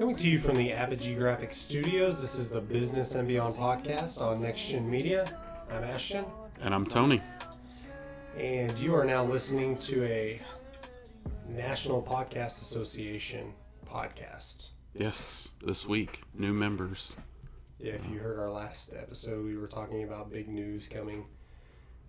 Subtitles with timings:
[0.00, 4.18] Coming to you from the Apogee Grafix Studios, this is the Business and Beyond podcast
[4.18, 5.30] on Next Gen Media.
[5.70, 6.24] I'm Ashton,
[6.62, 7.20] And I'm Tony.
[8.38, 10.40] and you are now listening to a
[11.50, 13.52] National Podcast Association
[13.86, 14.68] podcast.
[14.94, 17.14] Yes, this week, new members.
[17.78, 21.26] Yeah, if you heard our last episode, we were talking about big news coming,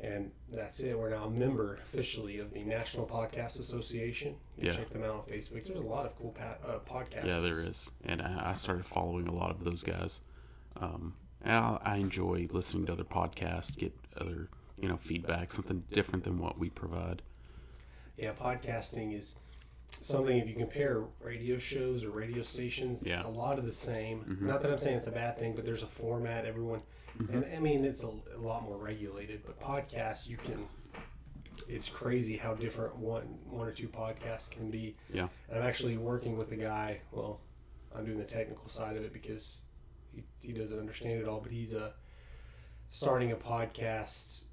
[0.02, 0.98] and that's it.
[0.98, 4.36] We're now a member officially of the National Podcast Association.
[4.58, 4.76] You Yeah.
[4.76, 5.64] check them out on Facebook.
[5.64, 7.26] There's a lot of cool pa- uh, podcasts.
[7.26, 7.92] Yeah, there is.
[8.06, 10.22] And I, started following a lot of those guys.
[10.78, 15.84] Um, and I, I enjoy listening to other podcasts, get other, you know, feedback, something
[15.92, 17.22] different than what we provide.
[18.18, 19.36] Yeah, podcasting is
[20.00, 23.18] something if you compare radio shows or radio stations, Yeah.
[23.18, 24.38] it's a lot of the same.
[24.42, 26.46] Not that I'm saying it's a bad thing, but there's a format.
[26.46, 26.82] Everyone,
[27.20, 29.42] and I mean, it's a, a lot more regulated.
[29.46, 30.66] But podcasts, you can.
[31.68, 34.96] It's crazy how different one one or two podcasts can be.
[35.14, 35.28] Yeah.
[35.50, 37.02] And I'm actually working with a guy.
[37.12, 37.40] Well,
[37.96, 39.58] I'm doing the technical side of it because
[40.14, 41.40] he, he doesn't understand it all.
[41.40, 41.94] But he's a
[42.90, 44.46] starting a podcast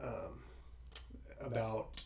[0.00, 0.42] um,
[1.40, 2.02] about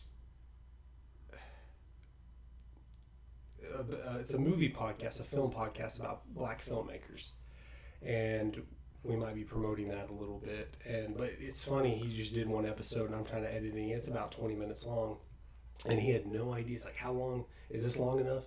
[3.73, 7.31] uh, uh, it's a movie podcast, a film podcast about black filmmakers,
[8.01, 8.61] and
[9.03, 10.75] we might be promoting that a little bit.
[10.85, 13.89] And but it's funny, he just did one episode, and I'm trying to editing.
[13.89, 13.93] it.
[13.93, 15.17] It's about 20 minutes long,
[15.87, 16.75] and he had no idea.
[16.75, 18.43] It's like, how long is this long enough?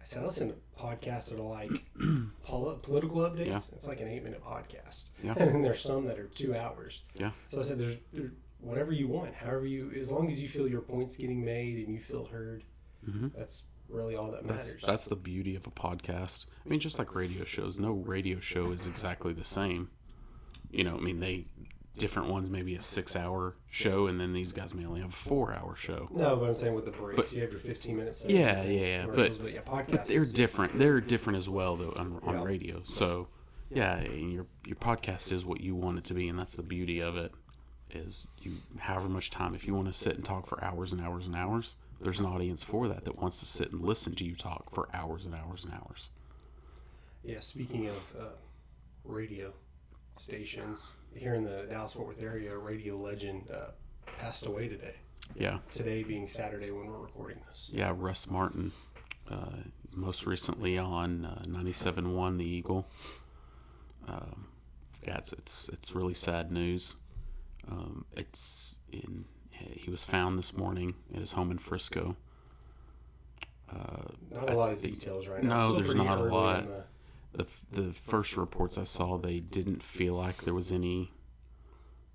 [0.00, 1.70] I said, I listen to podcasts that are like
[2.82, 3.46] political updates.
[3.46, 3.56] Yeah.
[3.56, 5.34] It's like an eight minute podcast, Yeah.
[5.38, 7.02] and then there's some that are two hours.
[7.14, 7.30] Yeah.
[7.50, 10.66] So I said, there's, there's whatever you want, however you, as long as you feel
[10.66, 12.64] your points getting made and you feel heard,
[13.08, 13.28] mm-hmm.
[13.36, 14.74] that's really all that matters.
[14.76, 16.46] That's, that's the beauty of a podcast.
[16.64, 19.90] I mean, just like radio shows, no radio show is exactly the same.
[20.70, 21.46] You know, I mean, they
[21.98, 25.12] different ones maybe a six hour show, and then these guys may only have a
[25.12, 26.08] four hour show.
[26.12, 28.24] no, but I'm saying with the breaks, But- you have your 15 minutes.
[28.26, 28.70] Yeah, yeah,
[29.04, 29.90] yeah, but- yeah, podcasts.
[29.90, 30.78] But they're different.
[30.78, 32.44] They're different as well, though, on, on Yeah.
[32.44, 32.80] radio.
[32.84, 33.28] So,
[33.70, 36.62] yeah, and your your podcast is what you want it to be, and that's the
[36.62, 37.32] beauty of it.
[37.90, 41.02] Is you however much time if you want to sit and talk for hours and
[41.02, 44.24] hours and hours, there's an audience for that that wants to sit and listen to
[44.24, 46.10] you talk for hours and hours and hours.
[47.24, 48.24] Yeah, speaking of uh,
[49.04, 49.52] radio
[50.18, 53.70] stations, here in the Dallas Fort Worth area, a radio legend uh,
[54.18, 54.94] passed away today.
[55.36, 57.70] Yeah, Today being Saturday when we're recording this.
[57.72, 57.92] yeah.
[57.96, 58.72] Russ Martin,
[59.30, 59.56] uh,
[59.94, 62.88] most recently on uh, 97.1 The Eagle.
[64.08, 64.48] Um,
[65.06, 66.96] yeah, it's, it's it's really sad news.
[67.70, 69.24] Um, it's in
[69.70, 72.16] he was found this morning at his home in Frisco.
[74.30, 75.70] Not a lot of details right now.
[75.70, 76.66] No, there's not a lot.
[76.66, 76.84] the-
[77.34, 77.46] the
[77.84, 81.10] the first reports I saw, they didn't feel like there was any,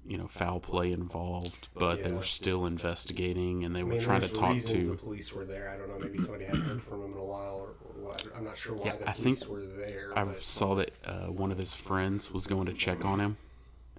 [0.05, 3.99] you know, foul play involved, but they were still investigating and they I were mean,
[4.01, 4.89] trying to talk to.
[4.91, 5.69] the police were there.
[5.71, 5.97] I don't know.
[5.97, 8.23] Maybe somebody hadn't heard from him in a while, or, or what.
[8.35, 10.11] I'm not sure why Yeah, the I police think were there.
[10.15, 13.37] I but saw that uh, one of his friends was going to check on him.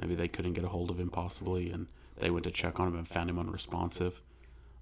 [0.00, 1.88] Maybe they couldn't get a hold of him possibly, and
[2.20, 4.20] they went to check on him and found him unresponsive.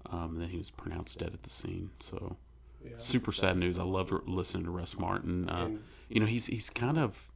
[0.09, 1.89] Um, and then he was pronounced dead at the scene.
[1.99, 2.37] So
[2.83, 2.91] yeah.
[2.95, 3.77] super sad news.
[3.77, 5.49] I love listening to Russ Martin.
[5.49, 7.31] Uh, And- you know, he's he's kind of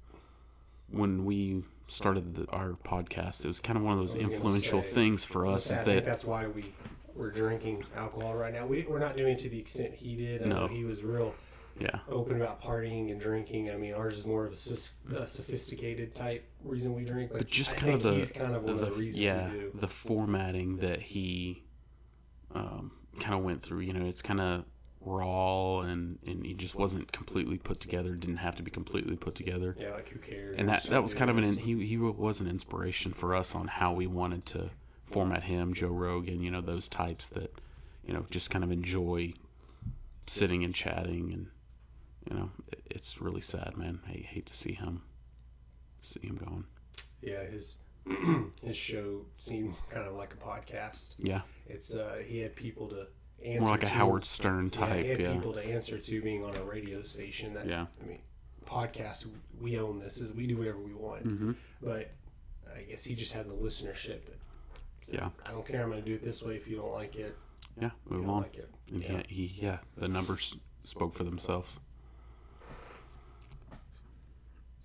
[0.90, 4.26] when we started the, our podcast, it was kind of one of those I was
[4.28, 5.70] gonna influential say, things for us.
[5.70, 6.74] Is that that's why we
[7.14, 8.66] we're drinking alcohol right now.
[8.66, 10.44] We, we're not doing it to the extent he did.
[10.44, 10.68] I know No.
[10.68, 11.36] he was real
[11.80, 13.72] yeah, open about partying and drinking.
[13.72, 17.32] I mean, ours is more of a, a sophisticated type reason we drink.
[17.32, 19.24] But, but just I kind of the he's kind of one the, of the reasons
[19.24, 21.64] yeah the formatting that he
[22.54, 23.82] um, kind of went through.
[23.82, 24.66] You know, it's kind of
[25.04, 28.16] raw and and he just wasn't completely put together.
[28.16, 29.76] Didn't have to be completely put together.
[29.80, 30.58] Yeah, like who cares?
[30.58, 33.68] and that that was kind of an he he was an inspiration for us on
[33.68, 34.70] how we wanted to
[35.04, 37.54] format him, Joe Rogan, you know those types that
[38.06, 39.34] you know just kind of enjoy
[40.22, 41.48] sitting and chatting, and
[42.30, 42.50] you know
[42.90, 44.00] it's really sad, man.
[44.08, 45.04] I hate to see him
[46.00, 46.66] see him going.
[47.22, 47.78] Yeah, his
[48.64, 51.16] his show seemed kind of like a podcast.
[51.20, 53.08] Yeah, It's uh, he had people to
[53.44, 53.92] answer more like a to.
[53.94, 55.04] Howard Stern Yeah, type.
[55.04, 57.54] he had Yeah, people to answer to being on a radio station.
[57.54, 57.86] That Yeah.
[58.04, 58.20] I mean,
[58.66, 59.28] podcast
[59.60, 61.28] we own this is we do whatever we want.
[61.28, 61.52] Mm-hmm.
[61.82, 62.12] But
[62.76, 64.38] I guess he just had the listenership that.
[65.04, 65.30] said, Yeah.
[65.46, 65.84] I don't care.
[65.84, 66.56] I'm going to do it this way.
[66.56, 67.36] If you don't like it,
[67.80, 67.92] yeah.
[68.10, 68.42] Move on.
[68.44, 68.58] like
[68.88, 69.22] Yeah.
[69.28, 71.80] he, he yeah the numbers spoke for themselves.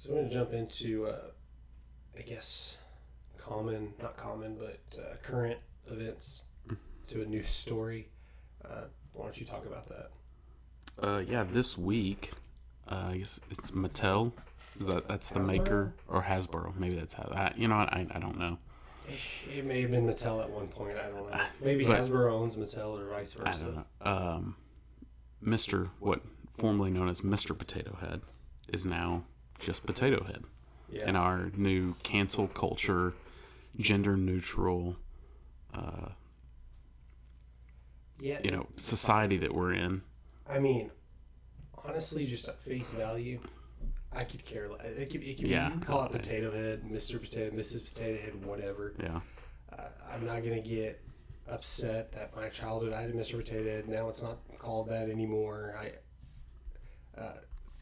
[0.07, 1.31] So I'm going to jump into, uh,
[2.17, 2.77] I guess,
[3.39, 5.59] common, not common, but uh, current
[5.91, 6.43] events
[7.09, 8.09] to a news story.
[8.65, 10.11] Uh, why don't you talk about that?
[11.01, 12.31] Uh, yeah, this week,
[12.89, 14.31] uh, I guess it's Mattel.
[14.79, 15.47] Is that that's the Hasbro?
[15.49, 16.77] maker or Hasbro?
[16.77, 17.25] Maybe that's how.
[17.33, 18.59] I, you know, I I don't know.
[19.53, 20.99] It may have been Mattel at one point.
[20.99, 21.41] I don't know.
[21.61, 23.51] Maybe But- Hasbro owns Mattel or vice versa.
[23.51, 23.85] I don't know.
[24.03, 24.57] Um,
[25.41, 26.21] Mister, what
[26.53, 28.21] formerly known as Mister Potato Head,
[28.69, 29.25] is now
[29.59, 30.45] just Potato Head.
[30.91, 31.09] Yeah.
[31.09, 33.13] In our new cancel culture,
[33.77, 34.97] gender neutral,
[35.75, 36.11] uh,
[38.21, 38.39] yeah.
[38.45, 40.03] you know, society that we're in.
[40.49, 40.91] I mean,
[41.85, 43.41] honestly, just at face value,
[44.13, 44.85] I could care less.
[44.85, 45.69] It could, it could Yeah.
[45.71, 47.21] be, you call it Potato Head, Mr.
[47.21, 47.85] Potato, Mrs.
[47.93, 48.95] Potato Head, whatever.
[49.03, 49.21] Yeah.
[49.77, 51.03] Uh, I'm not going to get
[51.49, 53.37] upset that my childhood I had a Mr.
[53.37, 53.89] Potato Head.
[53.89, 55.75] Now it's not called that anymore.
[55.79, 57.35] I, uh,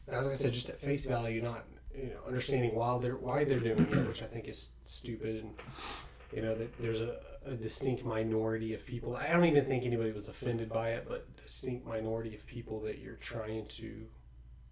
[0.07, 1.65] as I said, just at face value, not
[1.95, 5.53] you know understanding why they're why they're doing it, which I think is stupid, and
[6.33, 9.15] you know that there's a, a distinct minority of people.
[9.15, 12.99] I don't even think anybody was offended by it, but distinct minority of people that
[12.99, 14.05] you're trying to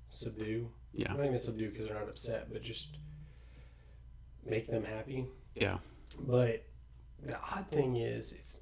[0.09, 0.69] subdue.
[0.94, 1.12] Yeah.
[1.12, 2.97] i Not even subdue because they're not upset, but just
[4.45, 5.25] make them happy.
[5.56, 5.77] Yeah.
[6.19, 6.65] But
[7.25, 8.62] the odd thing is, it's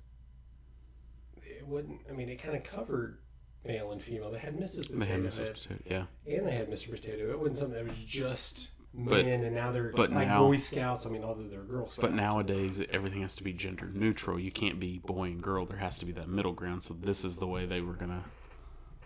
[1.37, 2.01] it wouldn't.
[2.09, 3.17] I mean, it kind of covered
[3.65, 4.31] male and female.
[4.31, 4.87] They had Mrs.
[4.91, 5.79] Potato They had Head, Potato.
[5.85, 6.35] Yeah.
[6.37, 6.91] and they had Mr.
[6.91, 7.29] Potato.
[7.31, 10.57] It wasn't something that was just But- men, and now they're but like now- Boy
[10.57, 11.05] Scouts.
[11.05, 12.01] I mean, although they're Girl Scouts.
[12.01, 14.39] But nowadays, everything has to be gender neutral.
[14.39, 15.65] You can't be boy and girl.
[15.65, 16.83] There has to be that middle ground.
[16.83, 18.25] So this is the way they were gonna.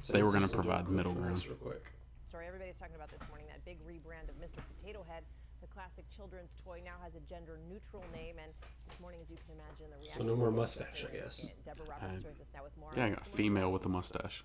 [0.01, 1.37] So they were gonna just do a provide clip middle ground.
[1.37, 1.91] this Real quick.
[2.27, 4.59] story everybody's talking about this morning that big rebrand of Mr.
[4.81, 5.23] Potato Head.
[5.61, 8.51] The classic children's toy now has a gender neutral name, and
[8.87, 10.27] this morning, as you can imagine, the reaction.
[10.27, 11.47] no more mustache, I guess.
[11.65, 12.91] Deborah Roberts joins us now with more.
[12.95, 14.43] Yeah, I got Good female with a mustache.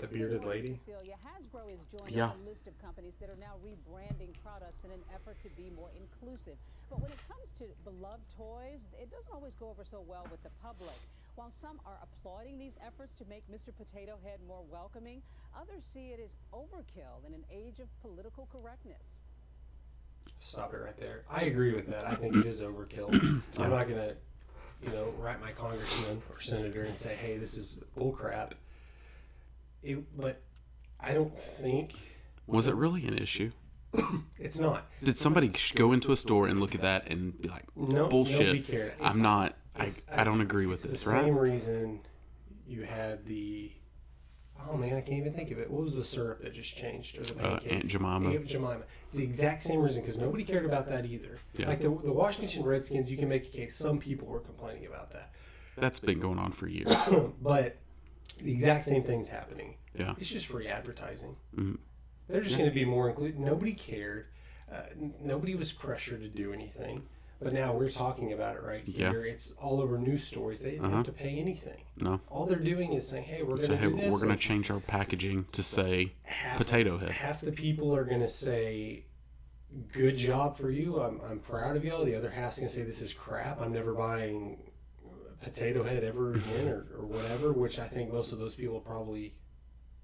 [0.00, 0.78] The bearded lady.
[0.78, 2.32] Cecilia, Hasbro is joining Yeah.
[2.32, 5.90] a list of companies that are now rebranding products in an effort to be more
[5.98, 6.56] inclusive.
[6.88, 10.42] But when it comes to beloved toys, it doesn't always go over so well with
[10.42, 10.96] the public.
[11.36, 13.74] While some are applauding these efforts to make Mr.
[13.76, 15.22] Potato Head more welcoming,
[15.56, 19.20] others see it as overkill in an age of political correctness.
[20.38, 21.24] Stop it right there.
[21.30, 22.06] I agree with that.
[22.06, 23.12] I think it is overkill.
[23.58, 24.14] I'm not gonna,
[24.82, 28.52] you know, write my congressman or senator and say, "Hey, this is bullcrap."
[29.82, 30.38] It, but
[31.00, 31.94] I don't think
[32.46, 33.50] Was it really an issue?
[34.38, 34.86] it's not.
[35.02, 38.94] Did somebody go into a store and look at that and be like, No, bullshit?
[39.00, 39.56] I'm not.
[39.76, 41.24] I, I don't agree with this, the right?
[41.24, 42.00] same reason
[42.66, 43.72] you had the.
[44.70, 45.70] Oh man, I can't even think of it.
[45.70, 47.18] What was the syrup that just changed?
[47.18, 47.60] Or the Uh.
[47.68, 48.30] Aunt Jemima.
[48.30, 48.82] Aunt Jemima.
[49.08, 51.36] It's the exact same reason because nobody cared about that either.
[51.56, 51.68] Yeah.
[51.68, 53.74] Like the, the Washington Redskins, you can make a case.
[53.76, 55.32] Some people were complaining about that.
[55.76, 56.94] That's been going on for years.
[57.42, 57.76] but
[58.40, 59.76] the exact same thing's happening.
[59.98, 60.14] Yeah.
[60.18, 61.36] It's just free advertising.
[61.56, 61.78] Mhm.
[62.28, 63.38] They're just going to be more included.
[63.38, 64.26] Nobody cared.
[64.70, 67.02] Uh, n- nobody was pressured to do anything.
[67.42, 69.10] But now we're talking about it right Yeah.
[69.10, 69.24] here.
[69.24, 70.60] It's all over news stories.
[70.62, 70.96] They didn't Uh-huh.
[70.98, 71.82] have to pay anything.
[71.96, 72.20] No.
[72.28, 74.70] All they're doing is saying, "Hey, we're going to hey, do this." we're gonna change
[74.70, 77.10] our packaging to say half- potato head.
[77.10, 79.04] Half the people are going to say,
[79.92, 81.00] "Good job for you.
[81.00, 83.60] I'm, I'm proud of y'all." The other half's going to say, "This is crap.
[83.60, 84.58] I'm never buying
[85.40, 87.52] potato head ever again," or, or whatever.
[87.52, 89.34] Which I think most of those people probably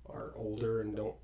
[0.06, 1.16] are older and don't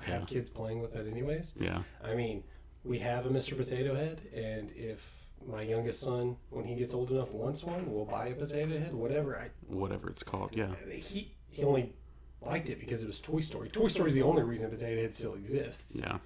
[0.00, 0.26] have Yeah.
[0.26, 1.54] kids playing with it, anyways.
[1.58, 1.82] Yeah.
[2.02, 2.42] I mean,
[2.84, 3.56] we have a Mr.
[3.56, 8.04] Potato Head, and if my youngest son, when he gets old enough, wants one, we'll
[8.04, 9.36] buy a potato head, whatever.
[9.36, 10.50] I Whatever it's called.
[10.52, 10.74] Yeah.
[10.90, 11.92] he he only
[12.40, 13.68] liked it because it was Toy Story.
[13.68, 15.96] Toy Story is the only reason Potato Head still exists.
[15.96, 16.18] Yeah.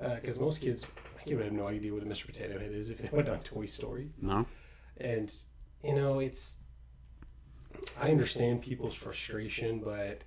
[0.00, 0.84] Uh, because most kids,
[1.24, 2.26] kid would have no idea what a Mr.
[2.26, 4.10] Potato Head is if they went on Toy Story.
[4.20, 4.46] No.
[4.98, 5.32] And
[5.82, 6.58] you know, it's
[8.00, 10.22] I understand people's frustration, but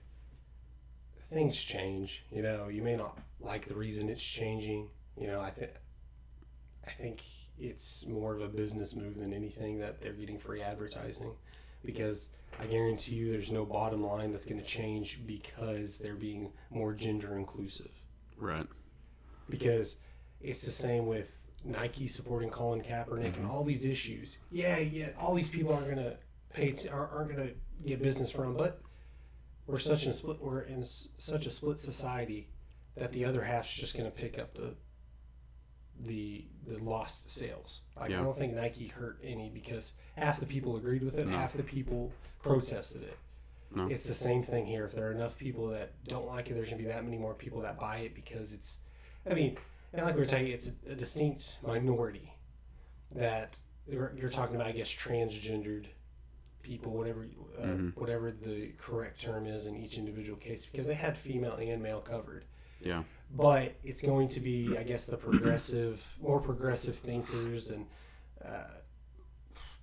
[1.29, 2.23] things change.
[2.31, 4.89] You know, you may not like the reason it's changing.
[5.19, 5.71] You know, I think
[6.85, 7.21] I think
[7.59, 11.31] it's more of a business move than anything that they're getting free advertising
[11.83, 16.51] because I guarantee you there's no bottom line that's going to change because they're being
[16.69, 17.91] more gender inclusive
[18.37, 18.67] Right.
[19.49, 19.97] because
[20.41, 21.35] it's the same with
[21.65, 23.51] Nike supporting Colin Kaepernick and mm-hmm.
[23.51, 24.37] all these issues.
[24.51, 26.17] Yeah, yeah, all these people aren't gonna
[26.53, 27.49] pay t- aren't, aren't gonna
[27.85, 28.81] get business from, but
[29.65, 32.49] we're such in a split we're in s- such a split society
[32.95, 34.75] that the other half's just gonna pick up the
[35.99, 37.81] the the lost sales.
[37.95, 38.21] Like Yeah.
[38.21, 41.37] I don't think Nike hurt any because half the people agreed with it, No.
[41.37, 42.11] half the people
[42.41, 43.17] protested it.
[43.75, 43.87] No.
[43.87, 44.85] It's the same thing here.
[44.85, 47.33] If there are enough people that don't like it, there's gonna be that many more
[47.33, 48.77] people that buy it because it's.
[49.29, 49.57] I mean,
[49.93, 52.33] and like we were talking, it's a, a distinct minority
[53.11, 54.67] that you're, you're talking about.
[54.67, 55.85] I guess transgendered
[56.61, 57.27] people, whatever
[57.61, 61.81] uh, whatever the correct term is in each individual case, because they had female and
[61.81, 62.45] male covered.
[62.81, 63.03] Yeah.
[63.35, 67.85] But it's going to be, I guess, the progressive, more progressive thinkers and
[68.43, 68.63] uh,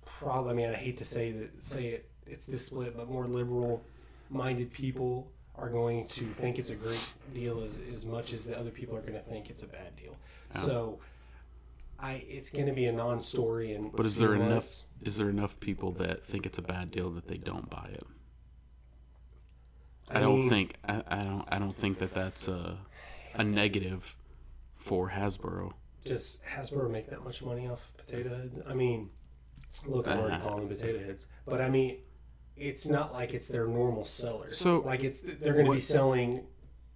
[0.05, 0.51] probably.
[0.51, 4.73] I mean, I hate to say that, say it, it's this split, but more liberal-minded
[4.73, 8.71] people are going to think it's a great deal as, as much as the other
[8.71, 10.15] people are going to think it's a bad deal.
[10.49, 10.99] So,
[11.99, 13.73] I it's going to be a non-story.
[13.73, 14.49] And But is there enough?
[14.49, 17.89] months- Is there enough people that think it's a bad deal that they don't buy
[17.93, 18.03] it?
[20.09, 20.75] I, I don't mean- think.
[20.87, 21.45] I, I don't.
[21.49, 22.77] I don't think that that's a
[23.37, 24.15] a negative
[24.75, 25.73] for Hasbro.
[26.03, 28.59] Does Hasbro make that much money off potato heads?
[28.67, 29.09] I mean,
[29.87, 31.97] look, I'm already Uh, calling them potato heads, but I mean,
[32.55, 34.49] it's not like it's their normal seller.
[34.51, 36.45] So- like it's they're going to be selling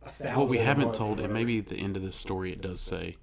[0.04, 0.40] a thousand.
[0.40, 3.18] What we haven't told, and maybe at the end of this story it does say,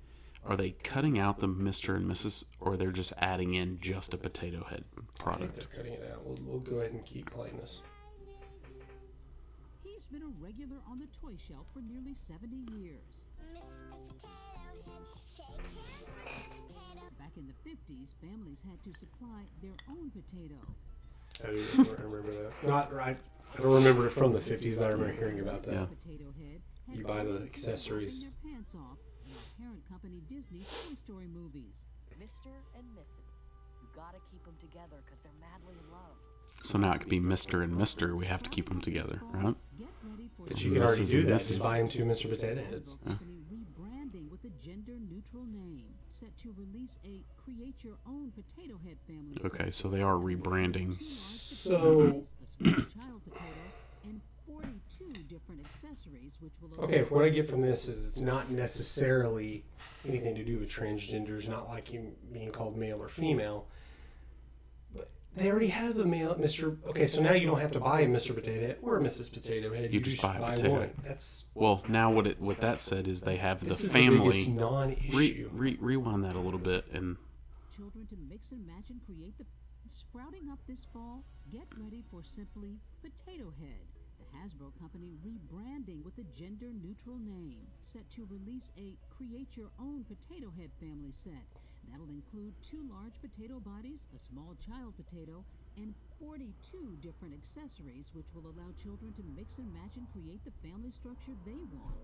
[0.45, 2.45] are they cutting out the Mister and Mrs.
[2.61, 5.57] or they're just adding in just a potato head I think product?
[5.57, 6.25] they're cutting it out.
[6.27, 7.83] We'll, we'll go ahead and keep playing this.
[10.09, 13.25] He's been a regular on the toy shelf for nearly 70 years.
[17.19, 20.63] Back in the 50s, families had to supply their own potato.
[21.43, 22.53] I do remember that.
[22.65, 23.17] Not right.
[23.59, 25.73] I don't remember it from the 50s, but I remember hearing about that.
[25.75, 25.87] Yeah.
[25.87, 26.61] Potato Head
[26.97, 28.23] You buy the accessories.
[28.23, 28.99] their pants off
[29.59, 31.87] parent company Disney's Toy Story movies.
[32.23, 32.55] Mr.
[32.77, 33.27] and Mrs.
[33.83, 36.15] You gotta keep them together because they're madly in love.
[36.63, 38.15] So now it could be Mister and Mister.
[38.17, 39.55] We have to keep them together, right?
[39.79, 39.96] Get ready for
[40.47, 41.41] But you can already do and that.
[41.41, 41.49] Mrs.
[41.49, 42.31] Just buy them two Mr.
[42.31, 42.97] Potato Heads.
[43.07, 43.19] Hasbro
[43.53, 49.37] rebranding with a gender-neutral name, set to release a create your own potato head family.
[49.45, 51.01] Okay, so they are rebranding.
[51.03, 52.25] So
[52.63, 53.45] a small child potato
[54.05, 58.51] and 42 different accessories which will Okay, what I get from this is it's not
[58.51, 59.65] necessarily
[60.07, 63.67] anything to do with transgenders, not like him being called male or female.
[65.37, 66.79] But they already have a male, Mr.
[66.89, 68.35] Okay, so now you don't have to buy a Mr.
[68.35, 69.31] Potato Head or a Mrs.
[69.31, 69.93] Potato Head.
[69.93, 70.81] You just buy a potato one.
[70.81, 70.95] head.
[71.05, 74.19] That's Well, now what it what that said is they have the this is family.
[74.19, 75.17] the biggest non-issue.
[75.17, 77.19] re, re, rewind that a little bit and
[77.77, 79.45] children to mix and match and create the
[79.89, 83.85] sprouting up this fall get ready for simply potato head
[84.19, 89.69] the hasbro company rebranding with a gender neutral name set to release a create your
[89.79, 91.45] own potato head family set
[91.91, 95.45] that'll include two large potato bodies a small child potato
[95.77, 100.53] and 42 different accessories which will allow children to mix and match and create the
[100.67, 101.97] family structure they want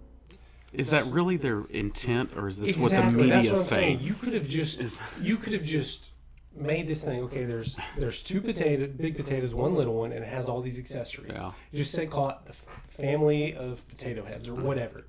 [0.72, 3.98] is that really their intent or is this what the media that's what is saying?
[3.98, 4.00] saying.
[4.00, 6.12] You could have just you could have just
[6.56, 7.20] made this thing.
[7.24, 10.78] Okay, there's there's two potato, big potatoes, one little one, and it has all these
[10.78, 11.34] accessories.
[11.34, 11.52] Yeah.
[11.70, 15.06] You just say call it the family of potato heads or whatever,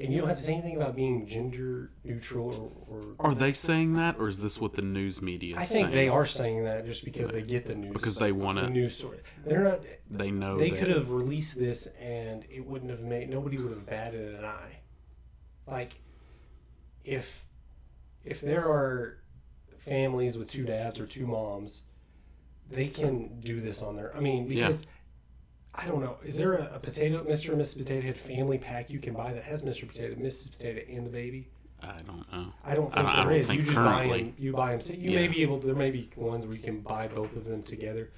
[0.00, 3.14] and you don't have to say anything about being gender neutral or.
[3.18, 5.84] or Are they saying that or is this what the news media is I think
[5.86, 5.94] saying?
[5.94, 7.92] they are saying that just because they get the news.
[7.92, 9.18] Because they wanna- the news story.
[9.44, 9.80] They're not.
[10.10, 13.72] They know They that- could have released this and it wouldn't have made nobody would
[13.72, 14.80] have batted an eye.
[15.66, 16.00] Like
[17.04, 17.46] if
[18.24, 19.18] if there are
[19.78, 21.82] families with two dads or two moms,
[22.70, 24.86] they can do this on their I mean because
[25.74, 26.16] I don't know.
[26.24, 27.52] Is there a, a potato Mr.
[27.52, 27.78] and Mrs.
[27.78, 29.86] Potato Head family pack you can buy that has Mr.
[29.86, 30.50] Potato, Mrs.
[30.52, 31.48] Potato, and the baby?
[31.82, 32.52] I don't know.
[32.64, 33.46] I don't I think don't- I there don't is.
[33.46, 34.34] think you just buy them.
[34.38, 34.96] You buy them.
[35.00, 35.58] You may be able.
[35.58, 38.10] There may be ones where you can buy both of them together.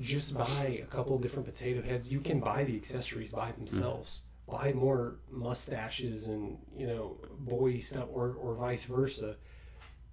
[0.00, 2.08] Just buy a couple different potato heads.
[2.08, 4.22] You can buy the accessories by themselves.
[4.48, 4.52] Mm.
[4.52, 9.36] Buy more mustaches and you know boy stuff, or or vice versa.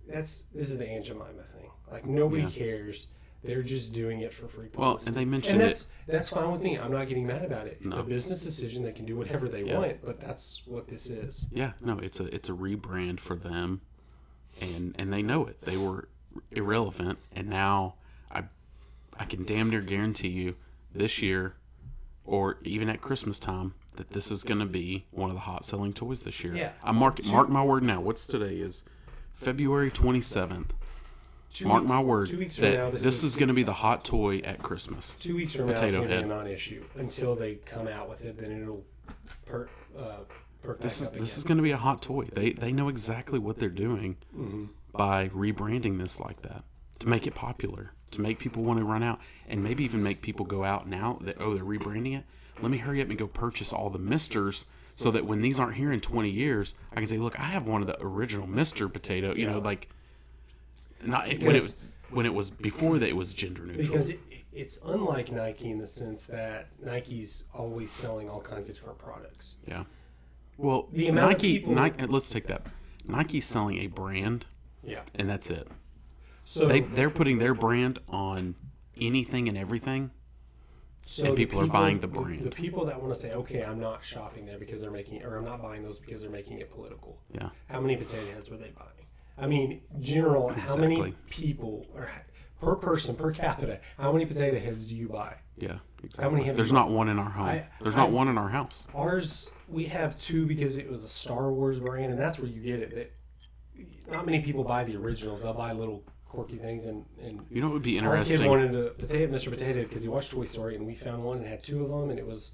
[0.07, 1.71] That's this is the Aunt Jemima thing.
[1.91, 2.49] Like nobody Yeah.
[2.49, 3.07] cares.
[3.43, 4.67] They're just doing it for free.
[4.75, 6.77] Well, and they mentioned and that's, That's fine with me.
[6.77, 7.77] I'm not getting mad about it.
[7.81, 8.01] It's No.
[8.01, 8.83] a business decision.
[8.83, 9.77] They can do whatever they Yeah.
[9.79, 11.45] want, but that's what this is.
[11.51, 13.81] Yeah, no, it's a it's a rebrand for them,
[14.59, 15.61] and and they know it.
[15.61, 16.09] They were
[16.51, 17.95] irrelevant, and now
[18.31, 18.43] I
[19.17, 20.55] I can damn near guarantee you
[20.93, 21.55] this year,
[22.25, 25.63] or even at Christmas time, that this is going to be one of the hot
[25.63, 26.55] selling toys this year.
[26.55, 26.71] Yeah.
[26.83, 28.01] I mark mark my word now.
[28.01, 28.83] What's today is
[29.31, 30.73] February twenty seventh.
[31.57, 33.63] Two Mark weeks- my word Two weeks from that now, this, is, going to be
[33.63, 35.13] the hot toy at Christmas.
[35.15, 38.23] Two weeks from now, it's going to be a non-issue until they come out with
[38.25, 38.37] it.
[38.37, 38.83] Then it'll
[39.45, 40.17] per, uh,
[40.61, 42.25] perk This is this is going to be a hot toy.
[42.31, 44.65] They they know exactly what they're doing Mm-hmm.
[44.91, 46.63] by rebranding this like that
[46.99, 50.21] to make it popular, to make people want to run out, and maybe even make
[50.21, 52.25] people go out now that oh they're rebranding it.
[52.61, 55.75] Let me hurry up and go purchase all the Misters so that when these aren't
[55.77, 58.89] here in 20 years, I can say, look, I have one of the original Mister
[58.89, 59.35] potato.
[59.35, 59.89] You know, like
[61.03, 61.75] not when it was
[62.09, 63.87] when it was before that it was gender neutral.
[63.87, 64.19] because it,
[64.53, 69.55] it's unlike Nike in the sense that Nike's always selling all kinds of different products.
[69.67, 69.83] Yeah.
[70.57, 72.05] Well, The amount Nike, Nike.
[72.07, 72.65] Let's take that.
[73.05, 74.45] Nike's selling a brand,
[74.83, 75.01] Yeah.
[75.15, 75.67] and that's it.
[76.43, 78.55] So They they're putting their brand on
[78.99, 80.09] anything and everything.
[81.03, 82.43] so and the people are buying the brand.
[82.43, 85.35] The, people that want to say, okay, I'm not shopping there because they're making, or
[85.37, 87.19] I'm not buying those because they're making it political.
[87.31, 87.49] Yeah.
[87.69, 88.89] How many potato heads were they buying?
[89.37, 92.09] I mean, general, how many people or
[92.59, 93.79] per person per capita?
[93.97, 95.35] How many potato heads do you buy?
[95.57, 96.49] Yeah, exactly.
[96.51, 97.45] There's not one in our home.
[97.45, 98.87] I- There's not one in our house.
[98.95, 102.61] Ours, we have two because it was a Star Wars brand, and that's where you
[102.61, 102.95] get it.
[102.95, 103.11] That
[104.11, 106.85] not many people buy the originals; they'll buy little quirky things.
[106.85, 108.37] And, and You know what would be interesting.
[108.37, 109.49] our kid wanted a potato, Mr.
[109.49, 112.09] Potato, because he watched Toy Story, and we found one and had two of them,
[112.09, 112.51] and it was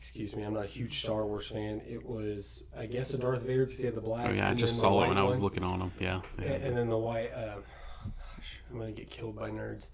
[0.00, 1.82] excuse me, I'm not a huge Star Wars fan.
[1.86, 4.28] It was, I guess, a Darth Vader because he had the black.
[4.28, 5.92] Oh yeah, I just saw it when I was looking on them.
[6.00, 6.50] Yeah, A- yeah.
[6.52, 7.30] And then the white.
[7.34, 7.62] Um,
[8.04, 9.88] gosh, I'm gonna get killed by nerds.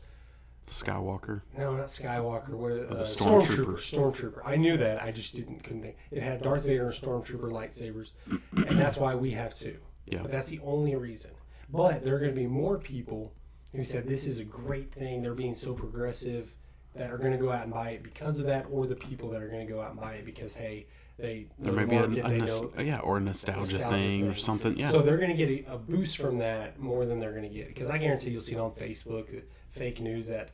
[0.64, 1.42] the Skywalker.
[1.58, 2.50] No, not Skywalker.
[2.50, 2.70] What?
[2.72, 3.74] Uh, the Stormtrooper.
[3.74, 4.32] Stormtrooper.
[4.32, 4.40] Stormtrooper.
[4.44, 5.02] I knew that.
[5.02, 5.96] I just didn't couldn't think.
[6.12, 8.12] It had Darth Vader and Stormtrooper lightsabers,
[8.52, 9.78] and that's why we have two.
[10.06, 10.22] Yeah.
[10.22, 11.32] But that's the only reason.
[11.68, 13.32] But there are going to be more people
[13.72, 15.20] who said this is a great thing.
[15.20, 16.54] They're being so progressive
[16.96, 19.28] that are going to go out and buy it because of that, or the people
[19.30, 20.86] that are going to go out and buy it because hey,
[21.18, 24.78] they There may be a, a nos- yeah, or a nostalgia, nostalgia thing, or something.
[24.78, 27.48] Yeah, So they're going to get a, a boost from that more than they're going
[27.48, 30.50] to get because I guarantee you'll see it on Facebook, uh, fake news that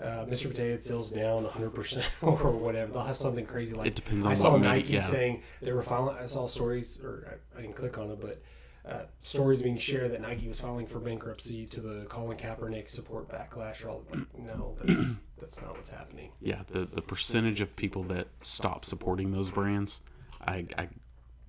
[0.00, 0.48] uh, Mr.
[0.48, 2.92] Potato sales down 100 percent or whatever.
[2.92, 3.88] They'll have something crazy like.
[3.88, 5.00] It depends on I saw minute, Nike yeah.
[5.00, 6.16] saying they were filing.
[6.18, 8.42] I saw stories, or I, I didn't click on it, but.
[8.88, 13.28] Uh, stories being shared that Nike was filing for bankruptcy to the Colin Kaepernick support
[13.28, 13.84] backlash.
[13.84, 16.30] Or all like, no, that's that's not what's happening.
[16.40, 16.62] yeah.
[16.68, 20.02] The the percentage of people that stop supporting those brands,
[20.46, 20.88] I, I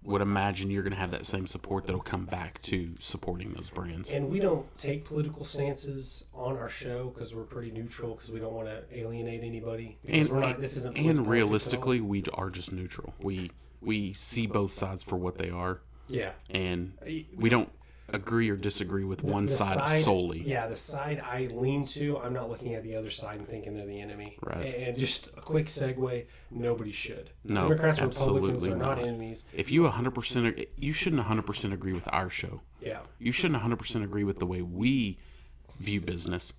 [0.03, 3.70] would imagine you're going to have that same support that'll come back to supporting those
[3.70, 4.13] brands.
[4.13, 8.39] And we don't take political stances on our show because we're pretty neutral because we
[8.39, 9.98] don't want to alienate anybody.
[10.08, 10.62] And we're not.
[10.62, 10.98] This isn't.
[10.98, 11.86] and political politics at all.
[11.89, 13.13] realistically, we are just neutral.
[13.22, 13.51] We
[13.82, 16.31] we see both sides for what they are, yeah.
[16.49, 17.69] and uh, we don't
[18.09, 20.41] agree or disagree with one The side, solely.
[20.45, 23.75] Yeah, the side I lean to, I'm not looking at the other side and thinking
[23.75, 24.37] they're the enemy.
[24.41, 24.65] Right.
[24.65, 27.31] And just a quick segue: nobody should.
[27.43, 28.99] No, Democrats and Republicans are not not.
[28.99, 29.43] enemies.
[29.53, 32.61] If you 100%, ag- you shouldn't 100% agree with our show.
[32.81, 32.99] Yeah.
[33.19, 35.17] You shouldn't 100% agree with the way we
[35.79, 36.53] view business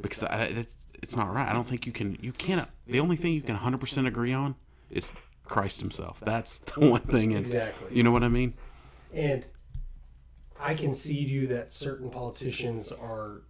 [0.00, 1.48] because I, it's, it's not right.
[1.48, 4.54] I don't think you can, you can't the only thing you can 100% agree on
[4.90, 5.12] is
[5.44, 6.20] Christ himself.
[6.24, 7.32] That's the one thing.
[7.32, 7.96] And, Exactly.
[7.96, 8.54] You know what I mean?
[9.12, 9.46] And
[10.58, 13.42] I concede you that certain politicians are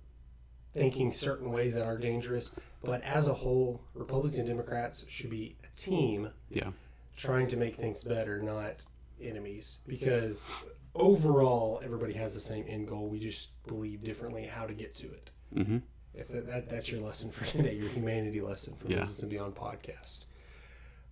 [0.74, 2.50] thinking certain ways that are dangerous,
[2.82, 6.70] but as a whole, Republicans and Democrats should be a team Yeah.
[7.16, 8.84] trying to make things better, not
[9.20, 9.78] enemies.
[9.86, 10.52] Because
[10.94, 13.08] overall, everybody has the same end goal.
[13.08, 15.30] We just believe differently how to get to it.
[15.54, 15.78] Mm-hmm.
[16.14, 19.00] If that, that that's your lesson for today, your humanity lesson for Yeah.
[19.00, 20.24] Business and Beyond podcast.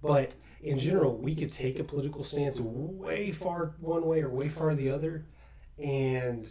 [0.03, 4.49] But in general, we could take a political stance way far one way or way
[4.49, 5.25] far the other,
[5.79, 6.47] and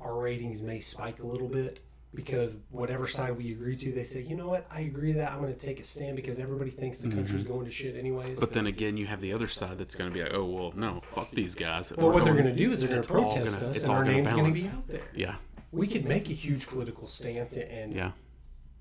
[0.00, 1.80] our ratings may spike a little bit
[2.14, 5.32] because whatever side we agree to, they say, you know what, I agree to that.
[5.32, 8.32] I'm going to take a stand because everybody thinks the country's going to shit anyways.
[8.32, 8.40] Mm-hmm.
[8.40, 10.72] But then again, you have the other side that's going to be like, oh, well,
[10.76, 11.92] no, fuck these guys.
[11.96, 13.76] well, We're what they're going- going to do is they're going to protest gonna- us,
[13.78, 15.02] it's and our name's going to be out there.
[15.14, 15.34] Yeah.
[15.72, 18.12] We could make a huge political stance, and Yeah.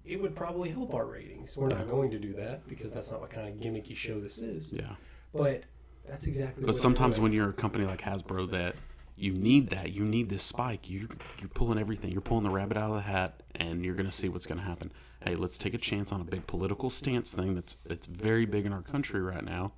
[0.06, 1.56] It would probably help our ratings.
[1.56, 4.38] We're not going to do that because that's not what kind of gimmicky show this
[4.40, 4.74] is.
[4.74, 4.96] Yeah.
[5.34, 5.64] But
[6.08, 6.66] that's exactly.
[6.66, 8.76] But sometimes when you're a company like Hasbro that
[9.16, 10.90] you need that, you need this spike.
[10.90, 11.08] You
[11.40, 12.12] you're pulling everything.
[12.12, 14.60] You're pulling the rabbit out of the hat, and you're going to see what's going
[14.60, 14.92] to happen.
[15.22, 18.66] Hey, let's take a chance on a big political stance thing that's that's very big
[18.66, 19.72] in our country right now,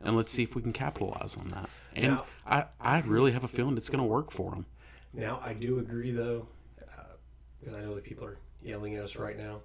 [0.00, 1.68] and let's see if we can capitalize on that.
[1.96, 4.66] And Now- I I really have a feeling it's going to work for them.
[5.12, 6.46] now I do agree though,
[6.80, 7.14] uh,
[7.58, 9.60] because I know that people are yelling at us right now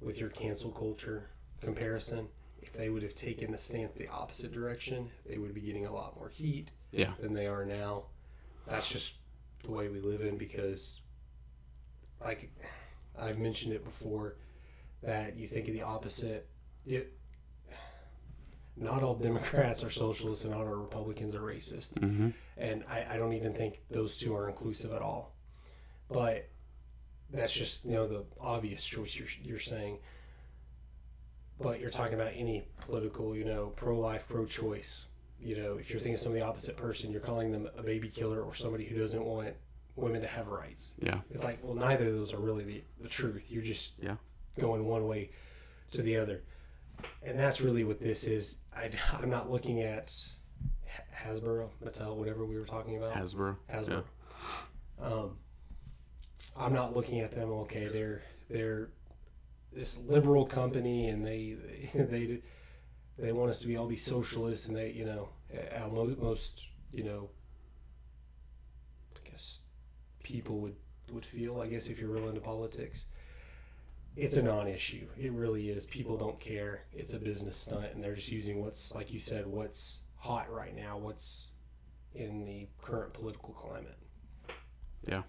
[0.00, 1.28] with your cancel culture
[1.60, 2.28] comparison.
[2.62, 5.92] If they would have taken the stance the opposite direction, they would be getting a
[5.92, 7.12] lot more heat Yeah.
[7.20, 8.04] than they are now.
[8.66, 9.14] That's just
[9.64, 11.00] the way we live in because,
[12.20, 12.50] like
[13.18, 14.36] I've mentioned it before,
[15.02, 16.48] that you think of the opposite.
[16.86, 17.14] It,
[18.76, 21.94] not all Democrats are socialists and not all Republicans are racist.
[21.94, 22.28] Mm-hmm.
[22.58, 25.34] And I, I don't even think those two are inclusive at all.
[26.10, 26.49] But
[27.32, 29.98] that's just, you know, the obvious choice you're, you're saying.
[31.60, 35.04] But you're talking about any political, you know, pro life, pro choice.
[35.38, 37.82] You know, if you're thinking of some of the opposite person, you're calling them a
[37.82, 39.54] baby killer or somebody who doesn't want
[39.96, 40.94] women to have rights.
[40.98, 41.20] Yeah.
[41.30, 43.50] It's like, well, neither of those are really the, the truth.
[43.50, 44.16] You're just Yeah.
[44.58, 45.30] going one way
[45.92, 46.42] to the other.
[47.22, 48.56] And that's really what this is.
[48.74, 50.14] I, i'm not looking at
[51.14, 53.14] Hasbro, Mattel, whatever we were talking about.
[53.14, 53.56] Hasbro.
[53.72, 54.04] Hasbro.
[55.00, 55.36] Um,
[56.56, 57.50] I'm not looking at them.
[57.50, 58.88] Okay, they're they're
[59.72, 61.56] this liberal company, and they
[61.94, 62.40] they
[63.18, 65.28] they, want us to be all be socialists, and they you know
[66.18, 67.30] most you know
[69.14, 69.60] I guess
[70.22, 70.76] people would
[71.12, 71.60] would feel.
[71.60, 73.06] I guess if you're real into politics.
[74.16, 75.06] It's a non-issue.
[75.16, 75.86] It really is.
[75.86, 76.82] People don't care.
[76.92, 80.76] It's a business stunt, and they're just using what's, like you said, what's hot right
[80.76, 81.52] now, what's
[82.14, 83.96] in the current political climate.
[85.06, 85.22] Yeah.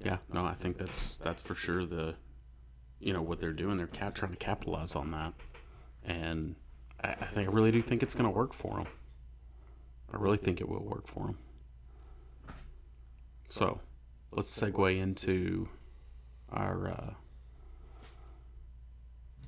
[0.00, 2.14] Yeah, no, I think that's that's for sure the,
[3.00, 3.76] you know, what they're doing.
[3.76, 5.32] They're cap- trying to capitalize on that,
[6.04, 6.54] and
[7.02, 8.86] I, I think I really do think it's going to work for them.
[10.12, 11.38] I really think it will work for them.
[13.48, 13.80] So,
[14.32, 15.68] let's segue into
[16.50, 17.14] our uh,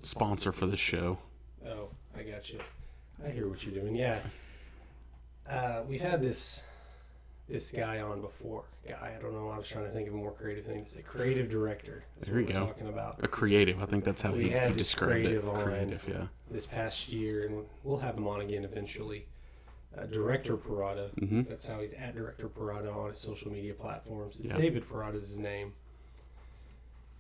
[0.00, 1.18] sponsor for this show.
[1.66, 2.58] Oh, I got you.
[3.24, 3.94] I hear what you're doing.
[3.94, 4.20] Yeah.
[5.48, 6.62] Uh, we've had this
[7.48, 8.64] this guy on before.
[8.87, 9.48] Guy, I don't know.
[9.48, 11.02] I was trying to think of a more creative thing to say.
[11.02, 12.04] Creative director.
[12.16, 12.66] That's There what you we're go.
[12.66, 13.16] talking about.
[13.24, 13.82] A creative.
[13.82, 15.22] I think that's how We he, had he described it.
[15.24, 15.62] creative on.
[15.64, 16.26] Creative, yeah.
[16.50, 19.26] This past year, and we'll have him on again eventually.
[19.96, 21.11] Uh, Director Parada.
[21.14, 21.42] Mm-hmm.
[21.48, 24.38] That's how he's at Director Parada on his social media platforms.
[24.38, 24.58] It's Yeah.
[24.58, 25.72] David Parada's his name.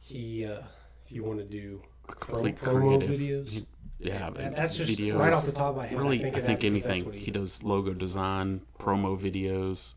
[0.00, 0.62] He, uh,
[1.04, 3.18] if you want to do A pro- complete promo creative.
[3.20, 3.66] videos, He-
[3.98, 5.18] yeah, that- and that's just videos.
[5.18, 5.98] right off the top of my head.
[5.98, 7.04] Really, I think, I think that anything.
[7.06, 9.94] what He does logo design, promo videos,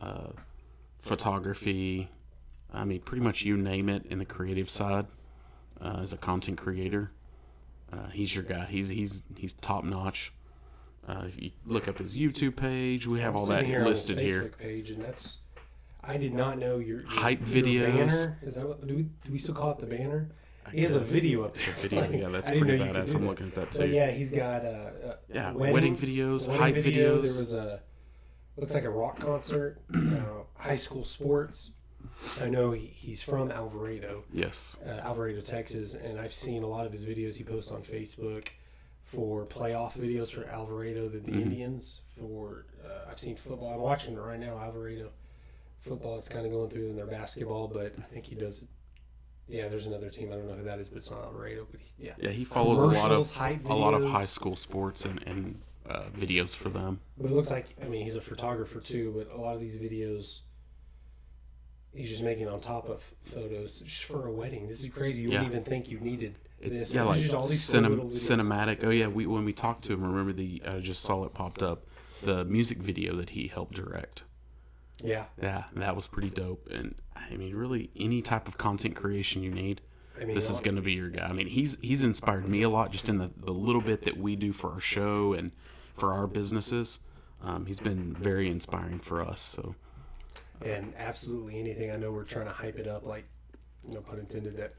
[0.00, 0.28] uh,
[0.98, 2.10] photography.
[2.72, 5.06] I mean, pretty much you name it in the creative side.
[5.80, 7.10] Uh, as a content creator,
[7.92, 8.64] uh, he's your guy.
[8.64, 10.32] He's he's he's top notch.
[11.06, 14.18] Uh, if you look up his YouTube page, we have I'm all that here listed
[14.18, 14.44] here.
[14.58, 15.38] Page, and that's.
[16.02, 17.94] I did not know your, your Hype your videos.
[17.96, 18.38] Banner.
[18.42, 20.28] Is that what do we, do we still call it the banner?
[20.72, 21.74] He has a video up there.
[21.74, 23.14] Video, yeah, that's pretty badass.
[23.14, 23.88] I'm looking at that But too.
[23.88, 27.18] yeah, he's got uh, uh, Yeah, wedding videos, hype video.
[27.18, 27.22] videos.
[27.30, 27.80] There was a
[28.56, 30.20] looks like a rock concert, uh,
[30.56, 31.72] high school sports.
[32.40, 34.76] I know he, he's from Alvarado, Yes.
[34.86, 38.48] uh, Alvarado, Texas, and I've seen a lot of his videos he posts on Facebook
[39.02, 41.42] for playoff videos for Alvarado, the, the Mm-hmm.
[41.42, 42.00] Indians.
[42.18, 43.74] For uh, I've seen football.
[43.74, 44.56] I'm watching it right now.
[44.58, 45.10] Alvarado
[45.78, 48.68] football is kind of going through in their basketball, but I think he does it.
[49.48, 50.32] Yeah, there's another team.
[50.32, 51.66] I don't know who that is, but it's not Alvarado.
[51.70, 53.30] But he, yeah, Yeah, he follows a lot of
[53.66, 57.00] a lot of high school sports and, and uh, videos for them.
[57.18, 59.76] But it looks like I mean he's a photographer too, but a lot of these
[59.76, 60.40] videos
[61.92, 64.68] he's just making on top of photos just for a wedding.
[64.68, 65.22] This is crazy.
[65.22, 66.92] You wouldn't even think you needed It- this.
[66.92, 68.84] yeah, like just all these cinem- cinematic.
[68.84, 71.62] Oh yeah, we when we talked to him, remember the I just saw it popped
[71.62, 71.86] up,
[72.22, 74.24] the music video that he helped direct.
[75.04, 76.68] Yeah, Yeah, that was pretty dope.
[76.70, 79.82] And I mean, really, any type of content creation you need,
[80.18, 81.26] I mean, this is uh, going to be your guy.
[81.26, 84.16] I mean, he's he's inspired me a lot just in the the little bit that
[84.16, 85.52] we do for our show and
[85.96, 87.00] for our businesses.
[87.42, 89.40] Um, he's been very inspiring for us.
[89.40, 89.74] So
[90.64, 91.90] and absolutely anything.
[91.90, 93.24] I know we're trying to hype it up, like
[93.86, 94.56] no pun intended.
[94.56, 94.74] That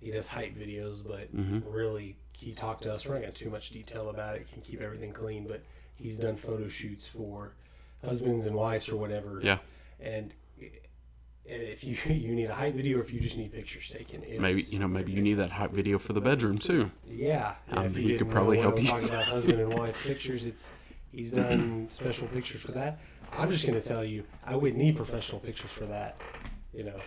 [0.00, 1.60] he does hype videos, but Mm-hmm.
[1.70, 3.06] really he talked to us.
[3.06, 4.50] We're not going to too much detail about it.
[4.52, 5.62] Can keep everything clean, but
[5.94, 7.54] he's done photo shoots for
[8.04, 9.40] husbands and wives or whatever.
[9.42, 9.58] yeah,
[10.00, 10.34] and
[11.44, 14.40] if you you need a hype video or if you just need pictures taken, it's,
[14.40, 16.90] maybe you know maybe you need that hype video for the bedroom too.
[17.08, 18.88] Yeah, Um, if he could probably help you.
[18.88, 20.70] Talking about husband and wife pictures, it's
[21.12, 22.98] he's done special pictures for that.
[23.36, 26.16] I'm just gonna tell you, I would need professional pictures for that.
[26.72, 27.00] You know,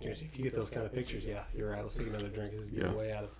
[0.00, 1.82] if you get those kind of pictures, yeah, you're right.
[1.82, 2.52] Let's take another drink.
[2.52, 2.96] This is getting Yeah.
[2.96, 3.34] way out of.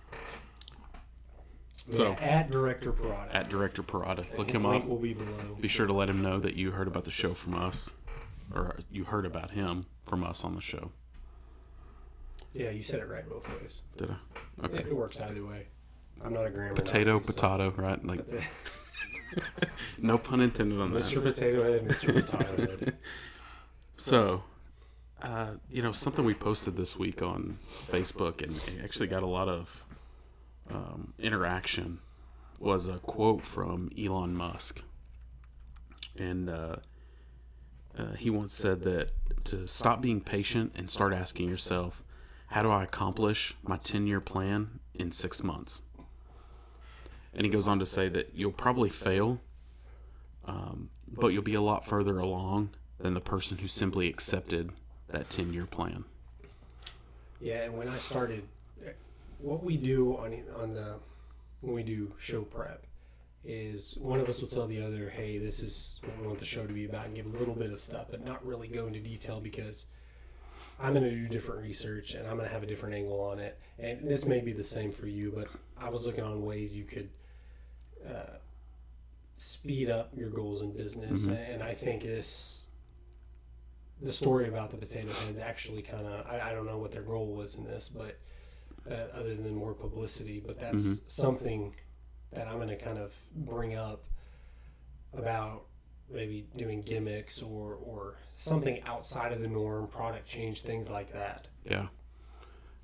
[1.91, 4.85] So- at director Parada, At Director Parada, look him up.
[4.87, 5.55] will be below.
[5.61, 7.93] Be sure to let him know that you heard about the show from us,
[8.53, 10.91] or you heard about him from us on the show.
[12.53, 13.81] Yeah, you said it right both ways.
[13.97, 14.65] Did I?
[14.65, 14.79] Okay.
[14.79, 15.67] it works either way.
[16.23, 16.73] I'm not a grammar.
[16.73, 18.05] Potato, Nazi, so potato, right?
[18.05, 18.25] Like,
[19.97, 21.03] no pun intended on that.
[21.03, 21.21] Mr.
[21.21, 22.13] Potato Head, Mr.
[22.13, 22.95] Potato Head.
[23.97, 24.43] So,
[25.21, 29.47] uh, you know, something we posted this week on Facebook and actually got a lot
[29.47, 29.85] of
[30.69, 31.99] um, interaction
[32.59, 34.83] was a quote from Elon Musk.
[36.17, 36.77] And uh,
[37.97, 39.11] uh, he once said that
[39.45, 42.03] to stop being patient and start asking yourself,
[42.47, 45.81] how do I accomplish my 10 year plan in six months?
[47.33, 49.41] And he goes on to say that you'll probably fail,
[50.45, 54.71] um, but you'll be a lot further along than the person who simply accepted
[55.09, 56.05] that 10 year plan.
[57.41, 58.43] Yeah, and when I started,
[59.39, 60.95] what we do on on uh,
[61.61, 62.83] when we do show prep
[63.45, 66.45] is one of us will tell the other, "Hey, this is what we want the
[66.45, 68.87] show to be about," and give a little bit of stuff, but not really go
[68.87, 69.85] into detail because
[70.79, 73.39] I'm going to do different research and I'm going to have a different angle on
[73.39, 73.57] it.
[73.79, 76.83] And this may be the same for you, but I was looking on ways you
[76.83, 77.09] could
[78.05, 78.37] uh,
[79.35, 82.65] speed up your goals in business, and I think this
[84.01, 87.01] the story about the potato heads actually kind of I, I don't know what their
[87.01, 88.17] goal was in this but
[88.91, 91.73] uh, other than more publicity but that's something
[92.31, 94.03] that i'm going to kind of bring up
[95.13, 95.65] about
[96.11, 101.47] maybe doing gimmicks or or something outside of the norm product change things like that
[101.65, 101.87] Yeah.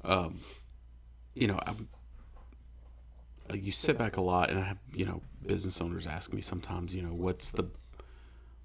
[0.04, 0.40] Um,
[1.36, 1.88] you know, I'm,
[3.50, 6.42] uh, you sit back a lot, and I have, you know, business owners ask me
[6.42, 7.66] sometimes, you know, what's the,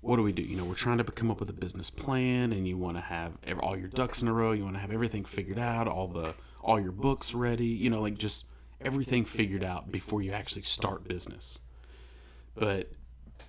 [0.00, 0.40] what do we do?
[0.42, 3.02] You know, we're trying to come up with a business plan, and you want to
[3.02, 4.52] have all your ducks in a row.
[4.52, 7.66] You want to have everything figured out, all the, all your books ready.
[7.66, 8.46] You know, like just
[8.80, 11.60] everything figured out before you actually start business.
[12.54, 12.90] But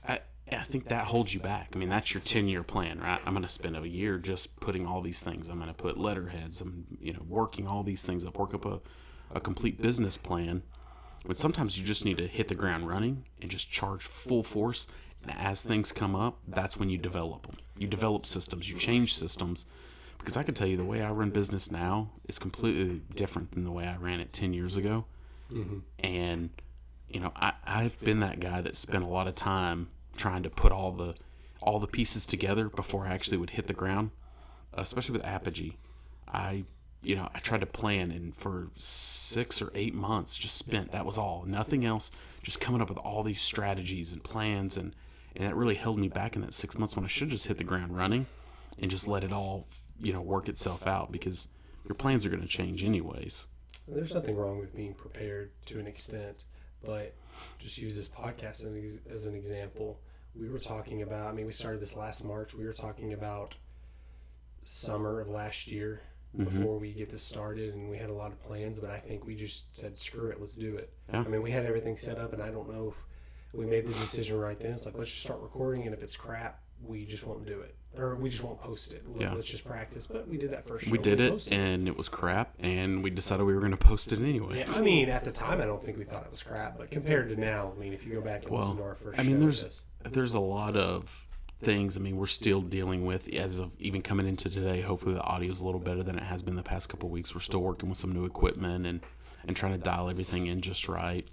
[0.08, 0.20] I,
[0.52, 1.70] I think that holds you back.
[1.74, 3.20] I mean, that's your 10 year plan, right?
[3.26, 5.50] I'm going to spend a year just putting all these things.
[5.50, 6.62] I'm going to put letterheads.
[6.62, 8.80] I'm, you know, working all these things up, work up a,
[9.34, 10.63] a complete business plan.
[11.26, 14.88] But sometimes you just need to hit the ground running and just charge full force.
[15.22, 17.56] And as things come up, that's when you develop them.
[17.78, 19.66] You develop systems, you change systems.
[20.18, 23.63] Because I can tell you the way I run business now is completely different than
[23.63, 25.06] the way I ran it 10 years ago.
[25.52, 25.80] Mm-hmm.
[26.00, 26.50] And,
[27.10, 30.50] you know, I, I've been that guy that spent a lot of time trying to
[30.50, 31.16] put all the
[31.62, 34.12] all the pieces together before I actually would hit the ground,
[34.74, 35.78] especially with Apogee.
[36.28, 36.66] I,
[37.02, 41.06] you know, I tried to plan and for six or eight months just spent, that
[41.06, 42.12] was all, nothing else,
[42.44, 44.78] just coming up with all these strategies and plans.
[44.78, 44.96] And,
[45.36, 47.58] and that really held me back in that six months when I should just hit
[47.58, 48.28] the ground running
[48.80, 49.68] and just let it all,
[50.00, 51.48] you know, work itself out because
[51.86, 53.48] your plans are going to change anyways.
[53.88, 56.43] There's nothing wrong with being prepared to an extent,
[56.86, 57.13] but
[57.58, 58.65] just use this podcast
[59.10, 60.00] as an- example.
[60.36, 62.54] We were talking about, I mean, we started this last March.
[62.54, 63.56] We were talking about
[64.62, 66.02] summer of last year
[66.36, 66.43] mm-hmm.
[66.43, 69.26] before we get this started, and we had a lot of plans, but I think
[69.26, 70.93] we just said, screw it, let's do it.
[71.12, 71.21] Yeah.
[71.21, 73.93] I mean, we had everything set up, and I don't know if we made the
[73.93, 74.71] decision right then.
[74.71, 77.76] It's like, let's just start recording, and if it's crap, we just won't do it.
[77.98, 79.04] Or we just won't post it.
[79.08, 79.34] Let- Yeah.
[79.34, 80.06] Let's just practice.
[80.06, 80.92] But we did that first show.
[80.92, 84.13] We did it and it was crap and we decided we were going to post
[84.13, 84.66] it Yeah.
[84.70, 87.30] I mean, at the time, I don't think we thought it was crap, but compared
[87.30, 89.40] to now, I mean, if you go back and listen to our first I mean,
[89.40, 91.26] there's there's a lot of
[91.62, 91.98] things.
[91.98, 94.82] I mean, we're still dealing with as of even coming into today.
[94.82, 97.34] Hopefully, the audio's a little better than it has been the past couple weeks.
[97.34, 99.02] We're still working with some new equipment and
[99.48, 101.28] and trying to dial everything in just right.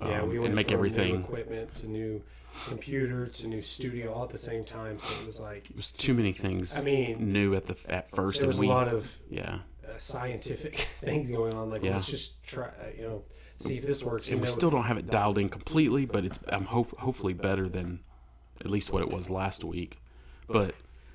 [0.00, 2.22] Yeah, um, we and make everything- new equipment to new
[2.68, 4.98] computer to new studio all at the same time.
[4.98, 6.80] So it was like it was too many things.
[6.80, 9.60] I mean, new at the at first, there and was we a lot of yeah,
[9.88, 11.70] uh, scientific things going on.
[11.70, 11.94] Like, Yeah.
[11.94, 14.30] let's just try, uh, you know, see if this works.
[14.30, 17.68] and we still don't have it dialed in completely, but it's I'm hope hopefully better
[17.68, 18.00] than
[18.60, 19.98] at least what it was last week.
[20.46, 20.74] But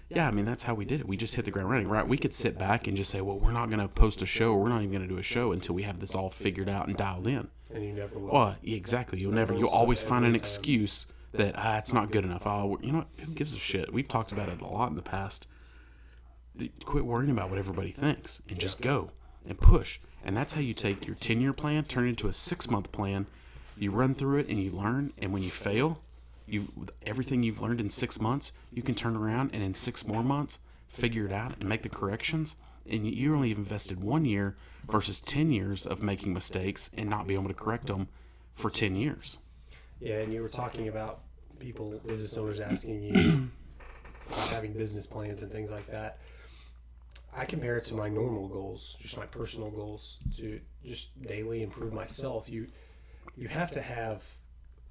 [0.09, 1.07] yeah, I mean that's how we did it.
[1.07, 2.07] We just hit the ground running, right?
[2.07, 4.55] We could sit back and just say, well, we're not going to post a show.
[4.55, 6.87] We're not even going to do a show until we have this all figured out
[6.87, 7.49] and dialed in.
[7.73, 8.31] And you never will.
[8.31, 9.19] Well, exactly.
[9.19, 9.53] You'll never.
[9.53, 12.47] You'll always find an excuse that ah, it's not good enough.
[12.47, 13.07] Oh, you know what?
[13.25, 13.93] Who gives a shit?
[13.93, 15.47] We've talked about it a lot in the past.
[16.85, 19.11] Quit worrying about what everybody thinks and just go
[19.47, 19.99] and push.
[20.25, 23.27] And that's how you take your ten-year plan, turn it into a six-month plan.
[23.77, 25.13] You run through it and you learn.
[25.19, 26.01] And when you fail,
[26.47, 26.69] you
[27.05, 30.59] everything you've learned in six months, you can turn around and in six more months
[30.87, 32.55] figure it out and make the corrections.
[32.89, 34.55] And you- you only invested one year
[34.87, 38.07] versus ten years of making mistakes and not being able to correct them
[38.51, 39.37] for ten years.
[39.99, 41.21] Yeah, and you were talking about
[41.59, 43.49] people, business owners asking you
[44.31, 46.19] about having business plans and things like that.
[47.35, 51.93] I compare it to my normal goals, just my personal goals to just daily improve
[51.93, 52.49] myself.
[52.49, 52.67] You
[53.35, 54.23] you have to have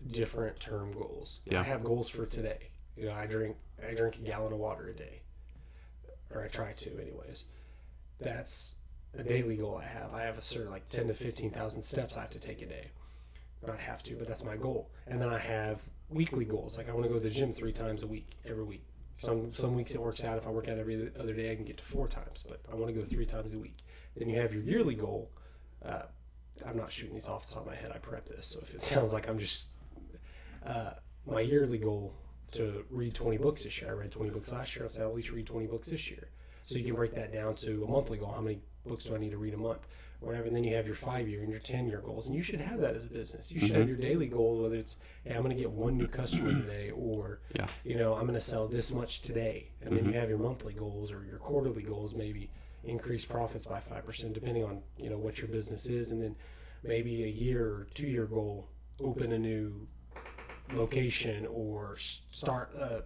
[0.07, 1.41] different term goals.
[1.45, 1.61] Yeah.
[1.61, 2.71] I have goals for today.
[2.97, 3.57] You know, I drink
[3.89, 5.23] I drink a gallon of water a day.
[6.31, 7.45] Or I try to anyways.
[8.21, 8.77] That's
[9.15, 10.13] a daily goal I have.
[10.13, 12.67] I have a certain like ten to fifteen thousand steps I have to take a
[12.67, 12.91] day
[13.67, 14.91] not have to, but that's my goal.
[15.07, 16.77] And then I have weekly goals.
[16.77, 18.85] Like I want to go to the gym three times a week, every week.
[19.19, 20.37] Some some weeks it works out.
[20.37, 22.45] If I work out every other day, I can get to four times.
[22.47, 23.79] But I want to go three times a week.
[24.17, 25.31] Then you have your yearly goal.
[25.85, 26.03] Uh,
[26.67, 27.93] I'm not shooting these off the top of my head.
[27.95, 29.69] I prep this, so if it sounds like I'm just
[30.67, 30.93] uh,
[31.27, 32.15] my yearly goal
[32.53, 33.91] to read 20 books this year.
[33.91, 34.87] I read 20 books last year.
[34.87, 36.29] I I'll at least read 20 books this year.
[36.65, 38.33] So you can break that down to a monthly goal.
[38.33, 39.87] How many books do I need to read a month?
[40.23, 40.47] Or whatever.
[40.47, 42.27] And then you have your five year and your 10 year goals.
[42.27, 43.53] And you should have that as a business.
[43.53, 46.07] You should have your daily goal, whether it's, hey, I'm going to get one new
[46.07, 47.67] customer today, or, Yeah.
[47.85, 49.69] you know, I'm going to sell this much today.
[49.83, 52.51] And then you have your monthly goals or your quarterly goals, maybe
[52.85, 56.13] increase profits by 5%, depending on, you know, what your business is.
[56.13, 56.35] And then
[56.83, 58.69] maybe a year or two year goal,
[59.01, 59.87] open a new
[60.73, 63.01] location or start uh,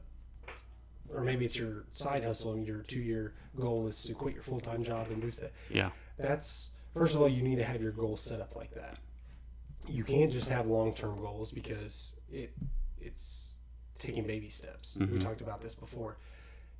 [1.14, 4.42] or maybe it's your side hustle and your two year goal is to quit your
[4.42, 5.90] full time job and move to Yeah.
[6.18, 8.98] that's first of all you need to have your goals set up like that
[9.88, 12.52] you can't just have long term goals because it
[13.00, 13.54] it's
[13.98, 15.18] taking baby steps we mm-hmm.
[15.18, 16.16] talked about this before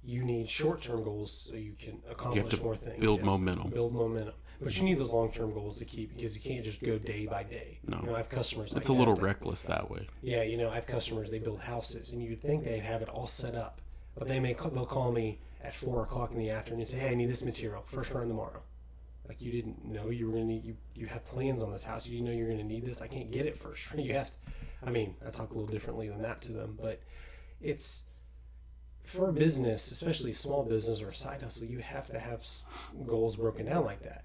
[0.03, 3.71] you need short term goals so you can accomplish to more things build momentum.
[3.71, 6.83] build momentum but you need those long term goals to keep because you can't just
[6.83, 7.99] go day by day No.
[8.01, 10.07] you know i have customers It's like a little that, that- reckless that way.
[10.23, 11.31] yeah, you know, I have customers.
[11.31, 13.81] They build houses, and you'd think they'd have it all set up,
[14.17, 17.11] but they may they'll call me at four o'clock in the afternoon and say, "Hey,
[17.11, 18.63] I need this material first run tomorrow."
[19.29, 20.77] Like you didn't know you were gonna need you.
[20.95, 22.07] You have plans on this house.
[22.07, 23.01] You didn't know you're gonna need this.
[23.01, 23.87] I can't get it first.
[23.97, 24.37] You have to.
[24.85, 27.01] I mean, I talk a little differently than that to them, but
[27.61, 28.05] it's
[29.05, 31.67] for a business, especially a small business or a side hustle.
[31.67, 32.45] You have to have
[33.07, 34.25] goals broken down like that.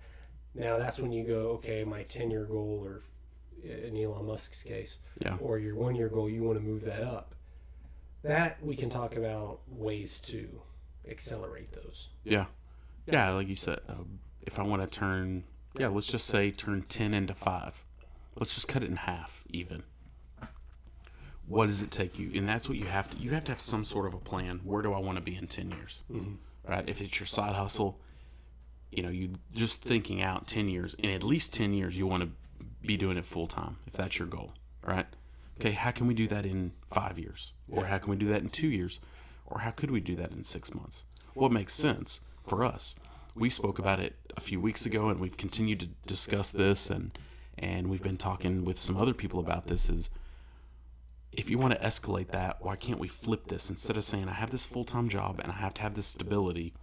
[0.56, 3.02] Now that's when you go, okay, my ten year goal, or
[3.64, 5.38] in Elon Musk's case, Yeah.
[5.42, 7.35] or your one year goal, you want to move that up.
[8.26, 10.62] That we can talk about ways to
[11.08, 12.10] accelerate those.
[12.24, 12.46] Yeah.
[13.06, 15.44] Yeah, like you said, um, if I want to turn,
[15.78, 17.84] yeah, let's just say turn 10 into 5.
[18.36, 19.84] let's just cut it in half even.
[21.48, 22.32] What does it take you?
[22.34, 24.62] And that's what you have to you have to have some sort of a plan.
[24.64, 26.02] Where do I want to be in 10 years?
[26.68, 26.84] Right?
[26.90, 28.00] If it's your side hustle,
[28.92, 32.24] you know, you just thinking out 10 years, in at least 10 years you want
[32.24, 32.30] to
[32.82, 35.06] be doing it full time if that's your goal, right?
[35.60, 37.54] Okay, how can we do that in 5 years?
[37.70, 39.00] Or how can we do that in 2 years?
[39.46, 41.06] Or how could we do that in 6 months?
[41.34, 42.96] Well, it makes sense for us.
[43.36, 47.18] We spoke about it a few weeks ago and we've continued to discuss this and
[47.58, 50.10] and we've been talking with some other people about this is
[51.32, 54.34] if you want to escalate that, why can't we flip this instead of saying I
[54.34, 56.74] have this full-time job and I have to have this stability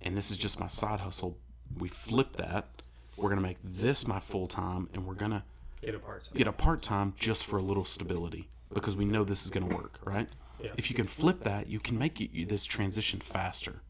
[0.00, 1.38] and this is just my side hustle,
[1.78, 2.82] we flip that.
[3.16, 5.44] We're going to make this my full-time and we're going to
[5.82, 6.34] Get a part time.
[6.36, 9.76] get a part-time just for a little stability because we know this is going to
[9.76, 10.28] work, right?
[10.60, 10.70] Yeah.
[10.76, 13.82] If you can flip that, you can make it, this transition faster.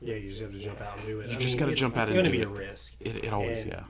[0.00, 1.30] Yeah, you just have to jump out and do it.
[1.30, 2.26] You just gotta jump out and do it.
[2.26, 2.94] it's gonna be a risk.
[3.00, 3.84] It, it always, And yeah.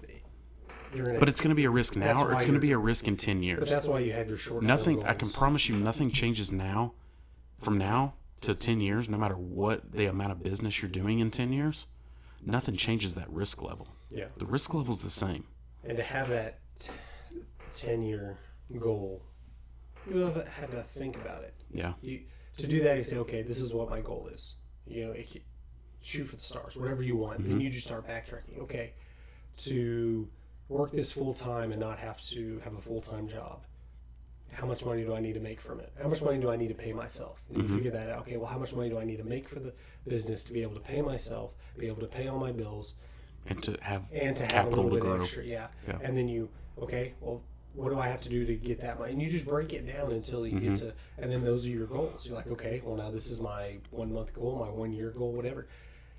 [1.05, 2.79] Gonna, But it's going to be a risk now or it's going to be a
[2.79, 3.61] risk in 10 years.
[3.61, 4.65] But that's why you have your short.
[4.65, 6.95] nothing i can promise you nothing changes now
[7.59, 11.31] from now to 10 years no matter what the amount of business you're doing in
[11.31, 11.87] 10 years
[12.45, 14.27] nothing changes that risk level Yeah.
[14.37, 15.45] the risk level's the same
[15.85, 16.59] And to have that
[17.75, 18.37] t- ten-year
[18.79, 19.23] goal,
[20.09, 21.55] you have had to think about it.
[21.73, 22.21] yeah You
[22.59, 24.55] to do that, you say, okay, this is what my goal is.
[24.87, 25.43] You know, it,
[26.03, 27.41] shoot for the stars, whatever you want.
[27.41, 27.49] Mm-hmm.
[27.51, 28.59] Then you just start backtracking.
[28.63, 28.93] Okay,
[29.59, 30.29] to
[30.69, 33.65] work this full time and not have to have a full time job.
[34.53, 35.93] How much money do I need to make from it?
[36.03, 37.41] How much money do I need to pay myself?
[37.49, 37.69] And Mm-hmm.
[37.69, 38.21] you figure that out.
[38.23, 39.73] Okay, well, how much money do I need to make for the
[40.09, 42.95] business to be able to pay myself, be able to pay all my bills,
[43.47, 45.69] and to have and to have a little to bit grow extra, yeah.
[45.87, 45.99] Yeah.
[46.03, 46.49] And then you,
[46.83, 47.43] okay, well,
[47.81, 49.13] what do I have to do to get that money?
[49.13, 50.71] And you just break it down until you Mm-hmm.
[50.71, 52.27] get to, and then those are your goals.
[52.27, 55.33] You're like, okay, well, now this is my one month goal, my one year goal,
[55.33, 55.67] whatever,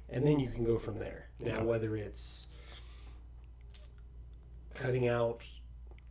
[0.09, 1.27] and then you can go from there.
[1.39, 2.47] Now, whether it's
[4.73, 5.41] cutting out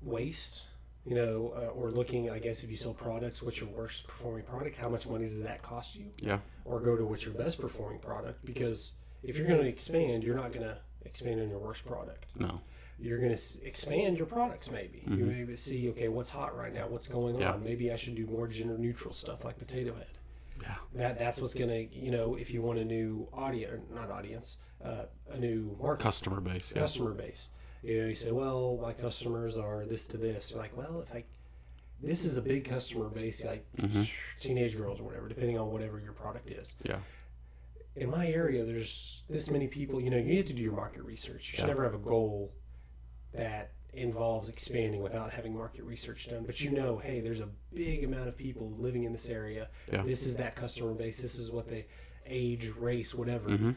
[0.02, 0.62] waste,
[1.04, 4.44] you know, uh, or looking, I guess, if you sell products, what's your worst performing
[4.44, 4.76] product?
[4.76, 6.06] How much money does that cost you?
[6.20, 10.22] yeah or go to what's your best performing product because if you're going to expand
[10.22, 12.60] you're not going to expand on your worst product no
[13.00, 16.86] you're going to expand your products maybe you maybe see okay what's hot right now
[16.86, 17.42] what's going Mm-hmm.
[17.42, 17.52] Yeah.
[17.54, 20.06] on maybe i should do more gender neutral stuff like potato head
[20.62, 24.10] yeah that that's what's going to you know if you want a new audience not
[24.10, 27.48] audience uh, a new market customer base yeah customer base
[27.82, 31.14] you know you say well my customers are this to this you're like well if
[31.14, 31.24] i
[32.02, 34.02] this is a big customer base like Mm-hmm.
[34.38, 36.98] teenage girls or whatever depending on whatever your product is yeah
[37.96, 40.00] in my area, there's this many people.
[40.00, 41.50] You know, you need to do your market research.
[41.50, 41.66] You should Yeah.
[41.66, 42.52] never have a goal
[43.32, 46.44] that involves expanding without having market research done.
[46.44, 49.68] But you know, hey, there's a big amount of people living in this area.
[49.92, 50.02] Yeah.
[50.02, 51.20] This is that customer base.
[51.20, 51.86] This is what they
[52.26, 53.50] age, race, whatever.
[53.50, 53.70] Mm-hmm.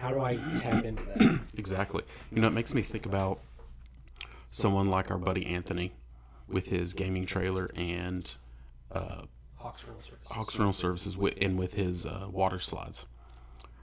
[0.00, 1.40] How do I tap into that?
[1.56, 3.38] exactly you know it makes me think about
[4.48, 5.92] someone like our buddy anthony
[6.48, 8.34] with his gaming trailer and
[8.92, 9.22] uh,
[9.56, 10.28] Hawks Rental Services.
[10.30, 13.06] Hawks Rental Services and with his uh, water slides.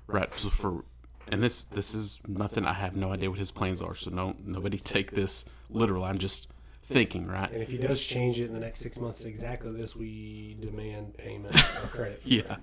[0.07, 0.33] Right.
[0.33, 0.83] So for
[1.31, 2.65] and this this is nothing.
[2.65, 3.95] I have no idea what his plans are.
[3.95, 6.03] So no nobody take this literal.
[6.03, 6.49] I'm just
[6.83, 7.27] thinking.
[7.27, 7.51] Right.
[7.51, 10.57] And if he does change it in the next six months to exactly this, we
[10.59, 12.21] demand payment or credit.
[12.23, 12.57] Yeah.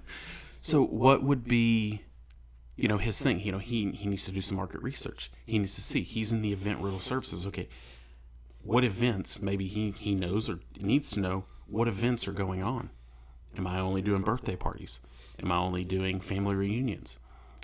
[0.58, 2.00] So what would be,
[2.76, 3.40] you know, his thing?
[3.40, 5.30] You know, he he needs to do some market research.
[5.46, 6.02] He needs to see.
[6.02, 7.46] He's in the event rental services.
[7.46, 7.68] Okay.
[8.62, 9.42] What events?
[9.42, 12.90] Maybe he he knows or needs to know what events are going on.
[13.56, 15.00] Am I only doing birthday parties?
[15.42, 17.18] Am I only doing family reunions?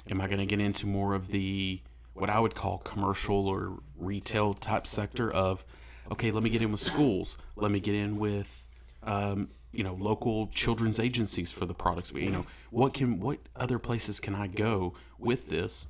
[0.09, 1.81] Am I going to get into more of the
[2.15, 5.65] what I would call commercial or retail type sector of,
[6.11, 7.39] okay, let me get in with schools.
[7.57, 8.67] Let me get in with,
[9.03, 12.13] um, you know, local children's agencies for the products.
[12.13, 15.89] You know, what can what other places can I go with this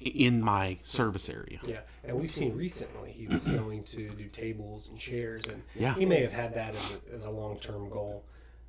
[0.00, 1.58] in my service area?
[1.66, 5.94] Yeah, and we've seen recently he was going to do tables and chairs, and Yeah.
[5.94, 8.24] he may have had that as a, as a long term goal.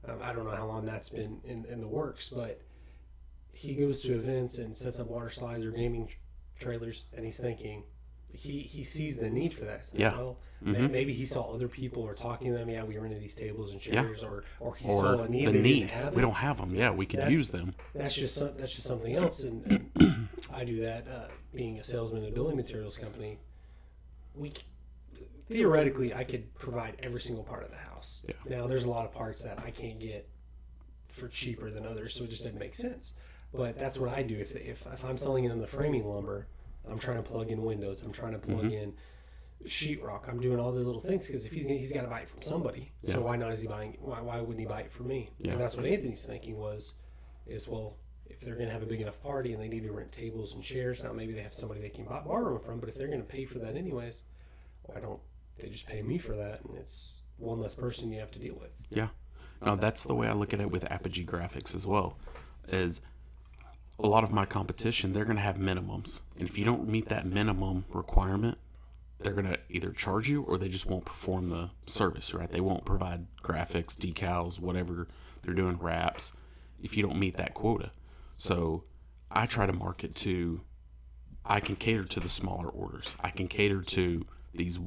[0.08, 2.62] Um, I don't know how long that's been in, in the works, but
[3.56, 6.10] he goes to events and sets up water slides or gaming
[6.60, 7.84] trailers, and he's thinking
[8.32, 9.88] he he sees the need for that.
[9.94, 10.18] Like, Yeah.
[10.18, 12.70] Well, may- maybe he saw other people or talking to them.
[12.70, 14.02] Yeah, we rented these tables and Yeah.
[14.04, 15.48] chairs, or or he Or saw a need.
[15.48, 15.92] the need.
[16.14, 16.76] We don't have them.
[16.76, 17.74] Yeah, we could That's- use them.
[17.94, 19.66] that's just some, that's just something else and,
[19.98, 23.38] and i do that uh, being a salesman in a building materials company
[24.36, 24.52] we
[25.50, 28.34] theoretically i could provide every single part of the house Yeah.
[28.58, 30.28] now there's a lot of parts that i can't get
[31.08, 33.14] for cheaper than others so it just didn't make sense
[33.56, 36.48] but that's what i do if, if, if i'm selling them the framing lumber
[36.90, 38.72] i'm trying to plug in windows i'm trying to plug mm-hmm.
[38.72, 38.94] in
[39.66, 42.30] sheetrock i'm doing all the little things because if he's, he's got to buy it
[42.30, 43.16] from somebody Yeah.
[43.16, 45.54] so why not is he buying why, why wouldn't he buy it from me Yeah.
[45.54, 46.94] and that's what anthony's thinking was
[47.48, 47.98] is well
[48.28, 50.54] if they're going to have a big enough party and they need to rent tables
[50.54, 52.96] and chairs now maybe they have somebody they can buy, borrow them from but if
[52.96, 54.24] they're going to pay for that anyways
[54.84, 55.20] why don't
[55.58, 58.56] they just pay me for that, and it's one less person you have to deal
[58.56, 58.72] with.
[58.90, 59.08] Yeah.
[59.66, 62.18] No, that's the way I look at it with Apogee Grafix as well.
[62.68, 63.02] Is
[64.00, 66.22] a lot of my competition, they're going to have minimums.
[66.38, 68.58] And if you don't meet that minimum requirement,
[69.20, 72.52] they're going to either charge you or they just won't perform the service, right?
[72.52, 75.08] They won't provide graphics, decals, whatever
[75.42, 76.34] they're doing, wraps,
[76.82, 77.92] if you don't meet that quota.
[78.34, 78.84] So
[79.32, 80.62] I try to market to,
[81.46, 83.16] I can cater to the smaller orders.
[83.22, 84.80] I can cater to these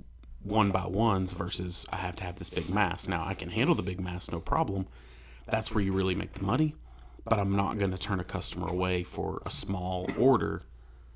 [0.42, 3.08] one by ones versus I have to have this big mass.
[3.08, 4.86] Now I can handle the big mass, no problem.
[5.46, 6.74] That's where you really make the money.
[7.24, 10.62] But I'm not going to turn a customer away for a small order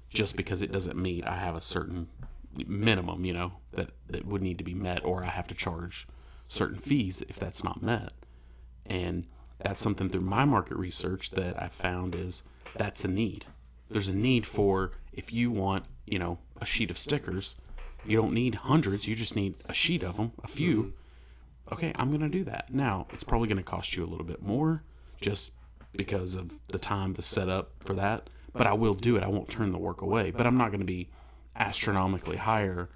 [0.08, 1.26] just because it doesn't meet.
[1.26, 2.08] I have a certain
[2.66, 6.06] minimum, you know, that, that would need to be met, or I have to charge
[6.44, 8.12] certain fees if that's not met.
[8.84, 9.26] And
[9.58, 12.42] that's something through my market research that I found is
[12.76, 13.46] that's a need.
[13.88, 17.56] There's a need for if you want, you know, a sheet of stickers,
[18.04, 20.76] you don't need hundreds, you just need a sheet of them, a few.
[20.76, 21.74] Mm-hmm.
[21.74, 22.72] Okay, I'm going to do that.
[22.72, 24.82] Now, it's probably going to cost you a little bit more
[25.20, 25.52] just
[25.96, 29.22] because of the time, the setup for that, but I will do it.
[29.22, 31.10] I won't turn the work away, but I'm not going to be
[31.56, 32.88] astronomically higher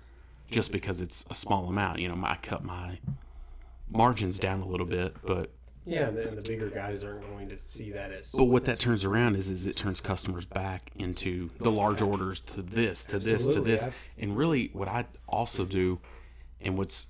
[0.50, 1.98] just because it's a small amount.
[1.98, 2.98] You know, I cut my
[3.90, 5.50] margins down a little bit, but
[5.84, 8.32] Yeah, and the, and the bigger guys aren't going to see that as.
[8.32, 12.40] but what that turns around is is it turns customers back into the large orders
[12.40, 13.88] to this, to this, to this.
[14.18, 16.00] And really what I also do
[16.60, 17.08] and what's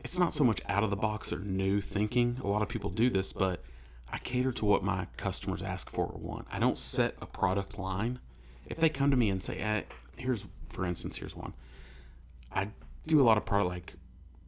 [0.00, 2.38] it's not so much out of the box or new thinking.
[2.42, 3.62] A lot of people do this, but
[4.14, 6.46] I cater to what my customers ask for or want.
[6.52, 8.20] I don't set a product line.
[8.64, 9.82] If they come to me and say, eh,
[10.16, 11.52] here's for instance, here's one.
[12.52, 12.68] I
[13.08, 13.94] do a lot of product like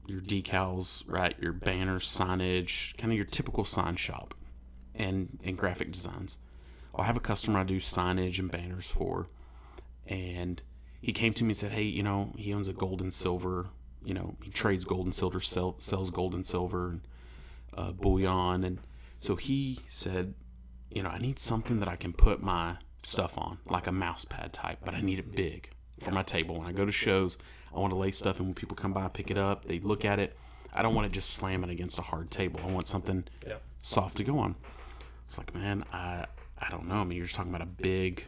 [0.06, 1.34] your decals, right?
[1.40, 4.34] Your banners, signage, kind of your typical sign shop
[4.94, 6.38] and, and graphic designs.
[6.94, 9.26] I'll have a customer I do signage and banners for,
[10.06, 10.62] and
[11.00, 13.66] he came to me and said, "Hey, you know, he owns a gold and silver.
[14.04, 17.00] You know, he trades gold and silver, sell, sells gold and silver, and
[17.76, 18.78] uh, bullion." And
[19.16, 20.34] so he said,
[20.90, 24.24] "You know, I need something that I can put my stuff on, like a mouse
[24.24, 26.58] pad type, but I need it big for my table.
[26.58, 27.38] When I go to shows,
[27.74, 30.04] I want to lay stuff, and when people come by, pick it up, they look
[30.04, 30.36] at it.
[30.72, 32.60] I don't want it just slamming against a hard table.
[32.62, 33.24] I want something
[33.78, 34.56] soft to go on."
[35.26, 36.26] It's like, man, I
[36.58, 36.96] I don't know.
[36.96, 38.26] I mean, you're just talking about a big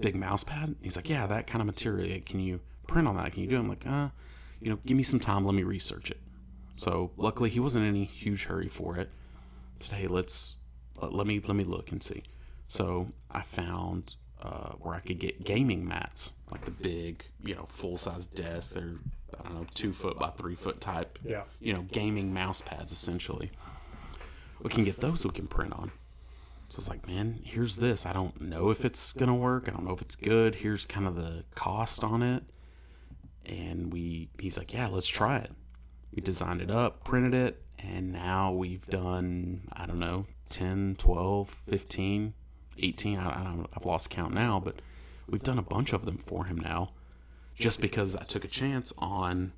[0.00, 0.74] big mouse pad.
[0.82, 2.20] He's like, yeah, that kind of material.
[2.24, 3.32] Can you print on that?
[3.32, 3.56] Can you do?
[3.56, 3.60] it?
[3.60, 4.08] I'm like, uh,
[4.60, 5.44] you know, give me some time.
[5.44, 6.20] Let me research it.
[6.76, 9.10] So luckily, he wasn't in any huge hurry for it.
[9.90, 10.56] Hey, let's
[11.00, 12.22] let, let me let me look and see.
[12.66, 17.64] So I found uh, where I could get gaming mats, like the big, you know,
[17.64, 18.74] full size desks.
[18.74, 18.96] They're
[19.38, 21.18] I don't know, two foot by three foot type.
[21.24, 21.44] Yeah.
[21.60, 23.50] You know, gaming mouse pads essentially.
[24.62, 25.90] We can get those we can print on.
[26.70, 28.06] So it's like, man, here's this.
[28.06, 29.68] I don't know if it's gonna work.
[29.68, 30.56] I don't know if it's good.
[30.56, 32.44] Here's kind of the cost on it.
[33.46, 35.52] And we, he's like, yeah, let's try it.
[36.14, 41.48] We designed it up, printed it, and now we've done, I don't know, 10, 12,
[41.48, 42.34] 15,
[42.78, 43.18] 18.
[43.18, 44.80] I, I've lost count now, but
[45.28, 46.92] we've done a bunch of them for him now,
[47.54, 49.52] just because I took a chance on.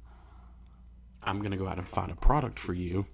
[1.22, 3.07] I'm gonna go out and find a product for you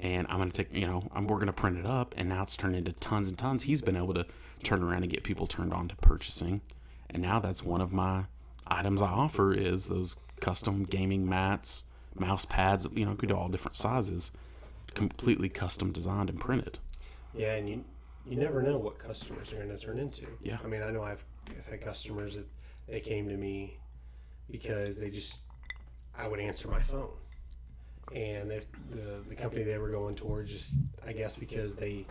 [0.00, 2.56] and I'm gonna take you know I'm we're gonna print it up and now it's
[2.56, 3.62] turned into tons and tons.
[3.64, 4.26] He's been able to
[4.62, 6.60] turn around and get people turned on to purchasing,
[7.10, 8.24] and now that's one of my
[8.66, 11.84] items I offer is those custom gaming mats,
[12.14, 12.86] mouse pads.
[12.94, 14.32] You know, could do all different sizes,
[14.94, 16.78] completely custom designed and printed.
[17.34, 17.84] Yeah, and you
[18.26, 20.26] you never know what customers are going to turn into.
[20.40, 20.58] Yeah.
[20.64, 21.24] I mean, I know I've,
[21.58, 22.46] I've had customers that
[22.88, 23.78] they came to me
[24.50, 25.40] because they just
[26.16, 27.10] I would answer my phone,
[28.14, 28.64] and the
[29.28, 30.76] the company they were going towards just
[31.06, 32.06] I guess because they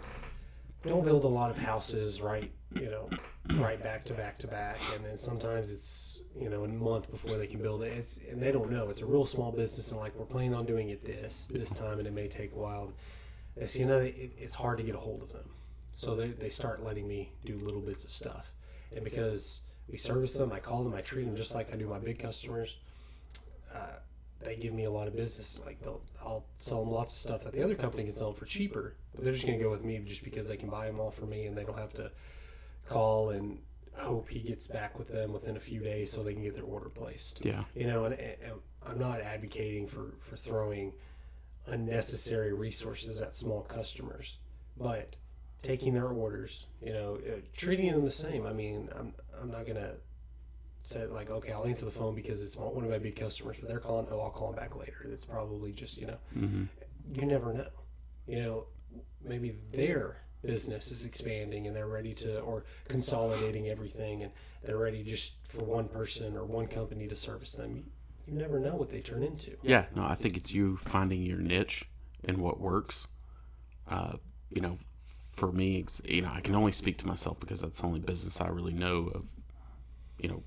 [0.90, 3.10] don't build a lot of houses right you know
[3.56, 7.38] right back to back to back and then sometimes it's you know a month before
[7.38, 7.94] they can build it.
[7.94, 8.90] It's and they don't know.
[8.90, 12.00] It's a real small business and like we're planning on doing it this this time
[12.00, 12.92] and it may take a while.
[13.56, 15.50] It's you know it, it's hard to get a hold of them.
[15.96, 18.54] So they, they start letting me do little bits of stuff.
[18.96, 21.88] And because we service them i call them i treat them just like i do
[21.88, 22.78] my big customers
[23.74, 23.98] uh,
[24.46, 27.44] they give me a lot of business like they'll i'll sell them lots of stuff
[27.44, 29.70] that the other company can sell them for cheaper but they're just going to go
[29.70, 31.94] with me just because they can buy them all from me and they don't have
[31.94, 32.12] to
[32.88, 33.60] call and
[33.96, 36.64] hope he gets back with them within a few days so they can get their
[36.64, 37.64] order placed Yeah.
[37.76, 38.54] you know and, and
[38.88, 40.94] i'm not advocating for for throwing
[41.68, 44.38] unnecessary resources at small customers
[44.78, 45.16] but
[45.62, 49.66] taking their orders you know uh, treating them the same i mean i'm i'm not
[49.66, 49.94] gonna
[50.84, 53.70] say like okay i'll answer the phone because it's one of my big customers but
[53.70, 56.18] they're calling oh i'll call them back later that's probably just you know
[57.14, 57.68] you never know
[58.28, 58.66] you know
[59.24, 64.32] maybe their business is expanding and they're ready to or consolidating everything and
[64.64, 67.86] they're ready just for one person or one company to service them
[68.26, 69.58] you never know what they turn into.
[69.62, 71.86] Yeah, no, I think it's you finding your niche
[72.24, 73.08] and what works.
[73.90, 74.14] Uh,
[74.50, 77.82] you know, for me, it's, you know, I can only speak to myself because that's
[77.82, 79.26] the only business I really know of,
[80.20, 80.44] you know,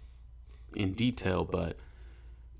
[0.75, 1.45] in detail.
[1.45, 1.77] But,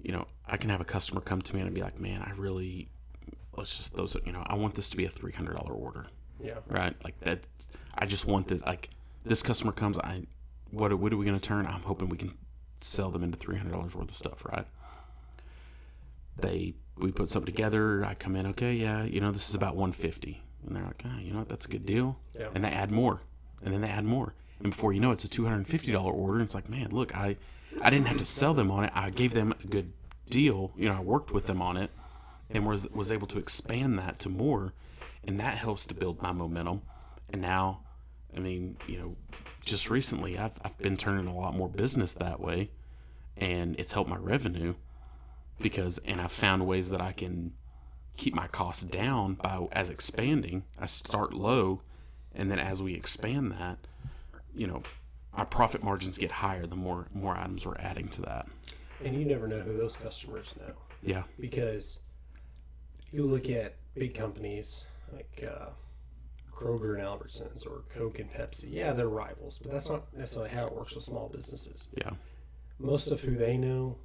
[0.03, 2.33] you know, I can have a customer come to me and be like, man, I
[2.37, 2.89] really,
[3.57, 6.07] let's just, those, you know, I want this to be a $300 order,
[6.41, 6.59] Yeah.
[6.69, 6.95] right?
[7.05, 7.41] Like that,
[7.97, 8.91] I just want this, like,
[9.25, 10.23] this customer comes, I,
[10.71, 11.67] what, are- what are we going to turn?
[11.67, 12.35] I'm hoping we can
[12.77, 14.67] sell them into $300 worth of stuff, right?
[16.39, 18.05] they we put something together.
[18.05, 21.19] I come in, okay, yeah, you know, this is about 150, and they're like, ah,
[21.19, 22.19] you know what, that's a good deal.
[22.39, 22.49] Yeah.
[22.55, 23.23] And they add more,
[23.63, 26.35] and then they add more, and before you know, it, it's a 250 dollar order.
[26.35, 27.37] And it's like, man, look, I
[27.83, 28.93] I didn't have to sell them on it.
[28.95, 29.93] I gave them a good
[30.27, 30.73] deal.
[30.77, 31.91] You know, I worked with them on it,
[32.51, 34.73] and was was able to expand that to more,
[35.25, 36.83] and that helps to build my momentum.
[37.31, 37.81] And now,
[38.35, 39.17] I mean, you know,
[39.65, 42.71] just recently, I've I've been turning a lot more business that way,
[43.37, 44.75] and it's helped my revenue
[45.61, 47.53] because and I've found ways that I can
[48.17, 50.65] keep my costs down by as expanding.
[50.79, 51.83] I start low
[52.37, 53.79] and then as we expand that,
[54.55, 54.83] you know,
[55.37, 58.47] our profit margins get higher the more more items we're adding to that.
[59.05, 60.73] And you never know who those customers know
[61.03, 61.25] Yeah.
[61.39, 61.99] because
[63.13, 65.71] you look at big companies like uh,
[66.53, 68.69] Kroger and Albertsons or Coke and Pepsi.
[68.73, 71.89] Yeah, they're rivals, but that's not necessarily how it works with small businesses.
[71.99, 72.11] Yeah.
[72.79, 73.99] Most of who they know,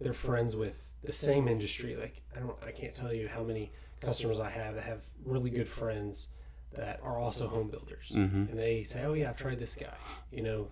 [0.00, 1.94] they're friends with the same industry.
[1.96, 3.70] Like I don't, I can't tell you how many
[4.00, 6.28] customers I have that have really good friends
[6.76, 8.10] that are also home builders,
[8.48, 9.96] and they say, "Oh yeah, I tried this guy."
[10.30, 10.68] You know,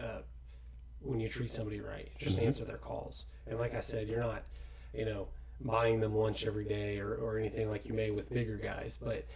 [0.00, 0.20] uh,
[1.00, 3.24] when you treat somebody right, just answer their calls.
[3.46, 4.42] And like I said, you're not,
[4.92, 5.28] you know,
[5.60, 9.26] buying them lunch every day or, or anything like you may with bigger guys, but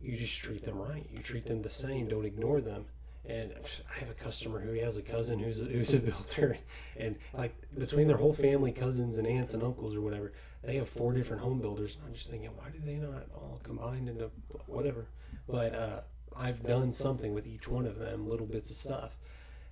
[0.00, 1.06] you just treat them right.
[1.12, 2.08] You treat them the same.
[2.08, 2.86] Don't ignore them.
[3.26, 3.52] And
[3.94, 6.56] I have a customer who has a cousin who's a, who's a builder,
[6.96, 10.32] and like between their whole family, cousins and aunts and uncles or whatever,
[10.62, 11.96] they have four different home builders.
[11.96, 14.30] And I'm just thinking, why did they not all combine into
[14.66, 15.06] whatever?
[15.48, 16.00] But uh,
[16.36, 19.18] I've done something with each one of them, little bits of stuff,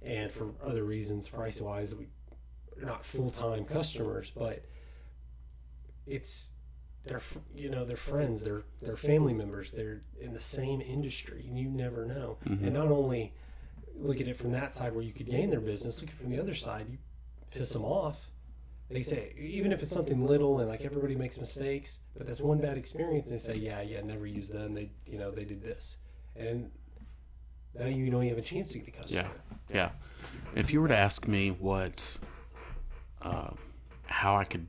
[0.02, 2.08] and for other reasons, price wise, we
[2.80, 4.64] are not full time customers, but
[6.06, 6.52] it's
[7.04, 7.20] they're
[7.54, 11.68] you know they're friends they're they're family members they're in the same industry and you
[11.68, 13.32] never know and not only
[13.96, 16.20] look at it from that side where you could gain their business look at it
[16.20, 16.98] from the other side you
[17.50, 18.30] piss them off
[18.90, 22.58] they say even if it's something little and like everybody makes mistakes but that's one
[22.58, 25.98] bad experience they say yeah yeah never use them they you know they did this
[26.36, 26.70] and
[27.78, 29.28] now you know you have a chance to get a customer
[29.68, 29.90] Yeah, yeah.
[30.54, 32.18] If you were to ask me what,
[33.22, 33.50] uh,
[34.06, 34.66] how I could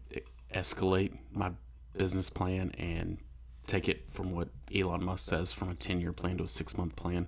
[0.53, 1.51] escalate my
[1.97, 3.17] business plan and
[3.65, 7.27] take it from what Elon Musk says from a ten-year plan to a six-month plan,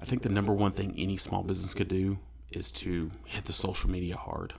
[0.00, 2.18] I think the number one thing any small business could do
[2.50, 4.54] is to hit the social media hard.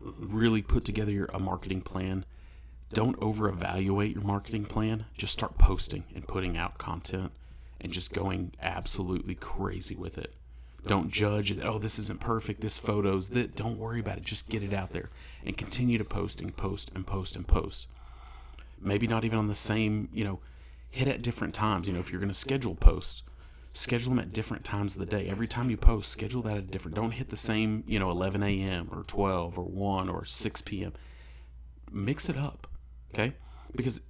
[0.00, 2.24] Really put together your a marketing plan.
[2.92, 5.04] Don't over evaluate your marketing plan.
[5.16, 7.32] Just start posting and putting out content
[7.80, 10.34] and just going absolutely crazy with it.
[10.86, 11.56] Don't judge.
[11.60, 12.62] Oh, this isn't perfect.
[12.62, 13.54] This photos that.
[13.54, 14.24] Don't worry about it.
[14.24, 15.10] Just get it out there
[15.44, 17.88] and continue to post and post and post and post.
[18.80, 20.08] Maybe not even on the same.
[20.12, 20.40] You know,
[20.88, 21.86] hit at different times.
[21.86, 23.22] You know, if you're going to schedule posts,
[23.70, 25.28] schedule them at different times of the day.
[25.28, 26.96] Every time you post, schedule that at different.
[26.96, 27.84] Don't hit the same.
[27.86, 28.88] You know, 11 a.m.
[28.92, 30.92] or 12 or 1 or 6 p.m.
[31.90, 32.66] Mix it up,
[33.14, 33.32] okay?
[33.74, 34.02] Because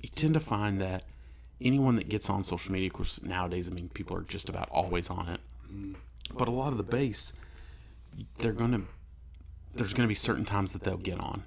[0.00, 1.04] you tend to find that
[1.60, 4.68] anyone that gets on social media, of course, nowadays, I mean, people are just about
[4.70, 5.40] always on it.
[6.34, 7.34] But a lot of the base,
[8.38, 8.82] they're gonna,
[9.74, 11.44] there's gonna be certain times that they'll get on,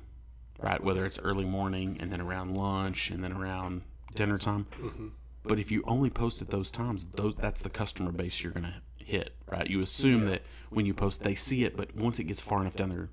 [0.60, 0.84] right?
[0.84, 3.82] Whether it's early morning and then around lunch and then around
[4.16, 4.68] dinner time.
[4.80, 5.08] Mm-hmm.
[5.50, 8.84] But if you only post at those times, those that's the customer base you're gonna
[8.98, 9.66] hit, right?
[9.66, 12.76] You assume that when you post, they see it, but once it gets far enough
[12.76, 13.10] down their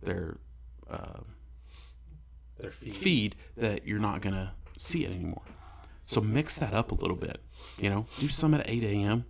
[0.00, 0.38] their
[0.88, 1.20] uh,
[2.58, 2.94] their feet.
[2.94, 5.42] feed that you're not gonna see it anymore.
[6.02, 7.42] So mix that up a little bit.
[7.78, 9.26] You know, do some at 8 a.m.,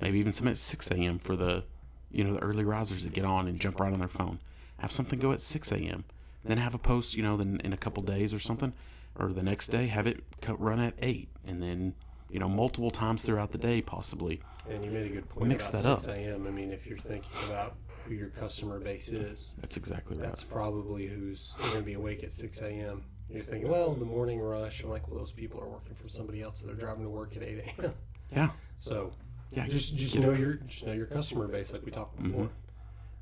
[0.00, 1.18] maybe even some at 6 a.m.
[1.18, 1.64] for the,
[2.12, 4.38] you know, the early risers that get on and jump right on their phone.
[4.78, 6.04] Have something go at 6 a.m.
[6.44, 8.74] Then have a post, you know, then in a couple days or something,
[9.18, 11.94] or the next day have it run at 8, and then,
[12.30, 14.40] you know, multiple times throughout the day possibly.
[14.68, 16.00] And you made a good point Mix about that up.
[16.00, 16.46] 6 a.m.
[16.46, 20.26] I mean, if you're thinking about who your customer base is, That's exactly right.
[20.26, 23.02] that's probably who's going to be awake at 6 a.m.
[23.30, 24.82] You're thinking, well, in the morning rush.
[24.82, 27.36] I'm like, well, those people are working for somebody else, so they're driving to work
[27.36, 27.92] at 8 a.m.
[28.34, 28.50] Yeah.
[28.78, 29.12] So,
[29.50, 30.40] Yeah, just just know it.
[30.40, 32.50] your just know your customer base, like we talked before.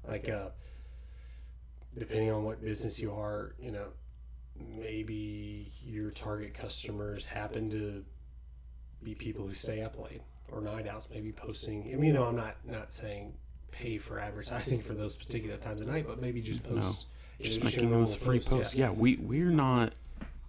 [0.08, 0.48] Like, uh,
[1.96, 3.86] depending on what business you are, you know,
[4.56, 8.04] maybe your target customers happen to
[9.02, 11.08] be people who stay up late or night owls.
[11.12, 11.82] Maybe posting.
[11.92, 13.34] I mean, you know, I'm not not saying
[13.70, 17.06] pay for advertising for those particular times of night, but maybe just post.
[17.40, 18.74] No, just making those free posts, posts.
[18.74, 18.90] Yeah.
[18.90, 19.94] we we're not.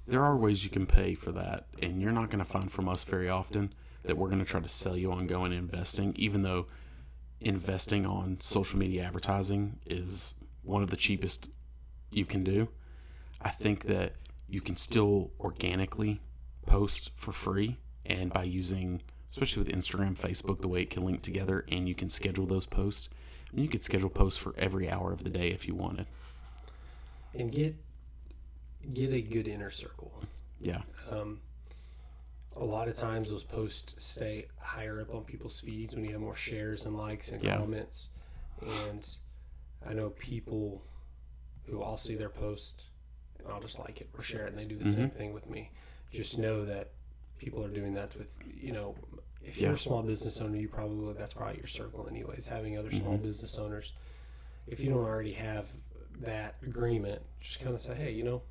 [0.06, 2.90] There are ways you can pay for that, and you're not going to find from
[2.90, 3.74] us very often
[4.04, 6.68] that we're going to try to sell you on going investing, even though
[7.40, 11.50] investing on social media advertising is one of the cheapest
[12.12, 12.68] you can do.
[13.44, 14.14] I think that
[14.48, 16.22] you can still organically
[16.66, 21.22] post for free, and by using, especially with Instagram, Facebook, the way it can link
[21.22, 23.10] together, and you can schedule those posts.
[23.52, 26.08] I mean, you could schedule posts for every hour of the day if you wanted.
[27.36, 27.76] and get
[28.94, 30.12] get a good inner circle.
[30.62, 30.82] Yeah.
[31.10, 31.40] Um,
[32.56, 36.22] a lot of times those posts stay higher up on people's feeds when you have
[36.22, 37.58] more shares and likes and Yeah.
[37.58, 38.10] comments.
[38.62, 39.16] And
[39.86, 40.84] I know people
[41.66, 42.86] who I'll see their post
[43.44, 45.18] and I'll just like it or share it, and they do the same Mm-hmm.
[45.18, 45.70] thing with me.
[46.12, 46.92] Just know that
[47.40, 48.96] people are doing that with you know.
[49.46, 52.48] If you're a small business owner, you probably that's probably your circle, anyways.
[52.48, 53.24] Having other small Mm-hmm.
[53.24, 53.92] business owners,
[54.68, 55.66] if you don't already have
[56.22, 58.42] that agreement, just kind of say, hey, you know,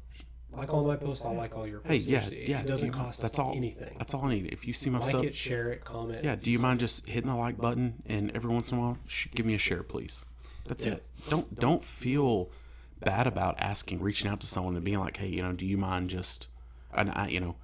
[0.52, 2.06] like all my posts, I'll like all your posts.
[2.08, 2.60] Hey, yeah, It- yeah.
[2.60, 3.54] It doesn't cost That's all.
[3.56, 3.94] anything.
[3.96, 4.52] That's all I need.
[4.52, 6.22] If you see my like stuff, it, share it, comment.
[6.24, 6.36] yeah.
[6.36, 9.28] Do you mind just hitting the like button and every once in a while, sh-
[9.34, 10.26] give me a share, please?
[10.66, 10.94] That's Yeah.
[10.94, 11.06] it.
[11.30, 12.50] Don't don't feel
[13.04, 15.76] bad about asking, reaching out to someone and being like, hey, you know, do you
[15.76, 16.48] mind just,
[16.94, 17.56] and I, you know,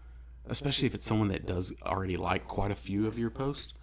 [0.46, 3.74] especially if it's someone that does already like quite a few of your posts,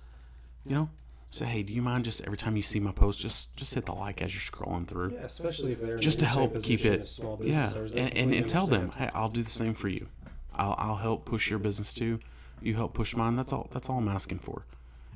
[0.66, 0.90] you know,
[1.30, 3.86] say, hey, do you mind just every time you see my post, just just hit
[3.86, 5.12] the like as you're scrolling through.
[5.14, 8.18] Yeah, especially if they're just to help keep it small yeah business owners, they and,
[8.18, 10.08] and, and tell them hey i'll do the same for you.
[10.54, 12.20] I'll, I'll help push your business too.
[12.62, 13.36] You help push mine.
[13.36, 14.66] That's all that's all i'm asking for.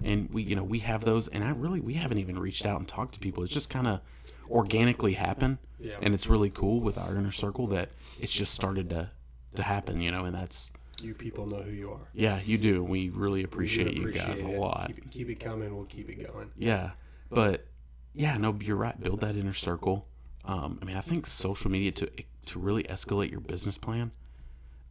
[0.04, 2.78] And we you know we have those and i really we haven't even reached out
[2.78, 3.44] and talked to people.
[3.44, 4.02] It's just kind of
[4.50, 5.97] organically happen Yeah.
[6.02, 7.89] and it's really cool with our inner circle that
[8.20, 9.10] it's just started to
[9.56, 10.72] to happen you know and that's
[11.02, 12.08] You people know who you are.
[12.14, 15.39] yeah you do we really We appreciate you guys a lot Keep, it- keep it
[15.39, 15.76] coming.
[15.76, 16.52] We'll keep it going.
[16.58, 16.91] yeah,
[17.30, 17.66] but
[18.14, 19.00] yeah, no, you're right.
[19.00, 20.08] Build that inner circle.
[20.43, 22.10] Um, I mean, I think social media to
[22.47, 24.12] to really escalate your business plan,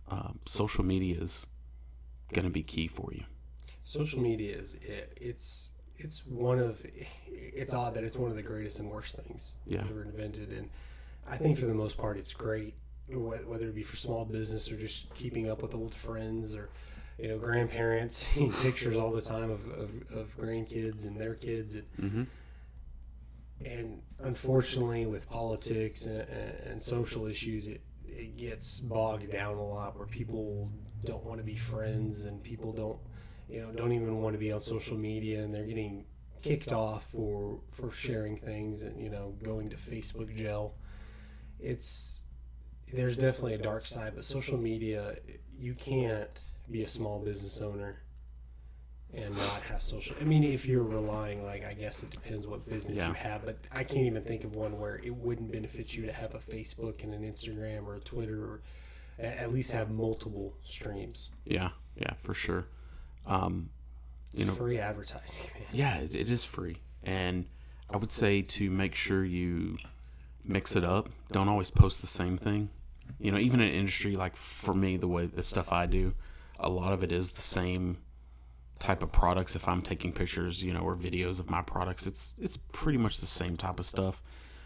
[0.08, 1.48] um, social media is
[2.32, 3.24] going to be key for you.
[3.82, 5.18] Social media is it.
[5.20, 6.84] It's it's one of
[7.26, 9.80] it's odd that it's one of the greatest and worst things Yeah.
[9.80, 10.68] ever invented, and
[11.26, 12.74] I think for the most part it's great,
[13.08, 16.70] whether it be for small business or just keeping up with old friends or
[17.18, 21.74] you know grandparents seeing pictures all the time of, of, of grandkids and their kids
[21.74, 22.22] and Mm-hmm.
[23.64, 29.62] and unfortunately with politics and, and, and social issues it it gets bogged down a
[29.64, 30.70] lot where people
[31.04, 32.98] don't want to be friends and people don't
[33.48, 36.04] you know don't even want to be on social media and they're getting
[36.42, 40.74] kicked off for for sharing things and you know going to Facebook jail
[41.58, 42.22] it's
[42.92, 45.16] there's definitely a dark side but social media
[45.58, 46.28] you can't
[46.70, 47.96] be a small business owner
[49.14, 52.68] and not have social I mean if you're relying like I guess it depends what
[52.68, 53.08] business Yeah.
[53.08, 56.12] you have but I can't even think of one where it wouldn't benefit you to
[56.12, 58.62] have a Facebook and an Instagram or a Twitter or
[59.18, 62.66] at least have multiple streams Yeah, yeah, for sure.
[63.28, 63.70] Um,
[64.32, 67.46] you know, free advertising man yeah, it, it is free, and
[67.90, 69.78] I would say to make sure you
[70.44, 71.08] mix it up.
[71.30, 72.70] Don't always post the same thing.
[73.20, 76.14] You know, even in industry like for me, the way the stuff I do,
[76.58, 77.98] a lot of it is the same
[78.78, 79.56] type of products.
[79.56, 83.20] If I'm taking pictures, you know, or videos of my products, it's it's pretty much
[83.20, 84.22] the same type of stuff.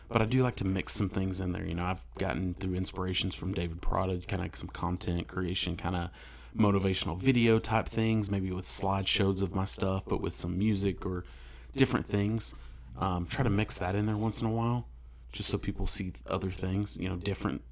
[0.08, 1.64] But I do like to mix some things in there.
[1.64, 5.96] You know, I've gotten through inspirations from David Parada, kind of some content creation, kind
[5.96, 6.10] of
[6.56, 11.24] motivational video type things, maybe with slideshows of my stuff, but with some music or
[11.72, 12.54] different things.
[12.98, 14.86] Um, try to mix that in there once in a while,
[15.32, 17.62] just so people see other things, you know, different,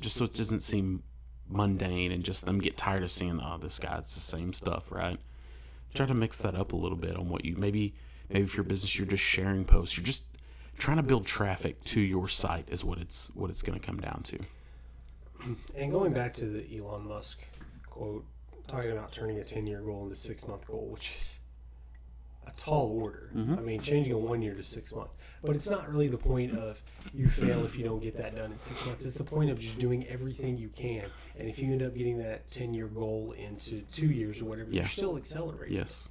[0.00, 1.02] just so it doesn't seem
[1.48, 5.18] mundane and just them get tired of seeing, oh, this guy's the same stuff, right?
[5.94, 7.94] Try to mix that up a little bit on what you maybe,
[8.28, 10.24] maybe if your business you're just sharing posts, you're just
[10.78, 13.98] trying to build traffic to your site is what it's what it's going to come
[13.98, 14.38] down to.
[15.76, 17.40] and going back to the Elon Musk
[17.90, 18.24] quote
[18.68, 21.38] talking about turning a 10 year goal into a six month goal which is
[22.46, 23.54] a tall order Mm-hmm.
[23.58, 25.10] I mean changing a one year to six month
[25.42, 26.82] but it's not really the point of
[27.14, 29.58] you fail if you don't get that done in six months it's the point of
[29.58, 31.04] just doing everything you can
[31.38, 34.70] and if you end up getting that 10 year goal into two years or whatever
[34.70, 34.80] Yeah.
[34.82, 36.08] you're still accelerating Yes.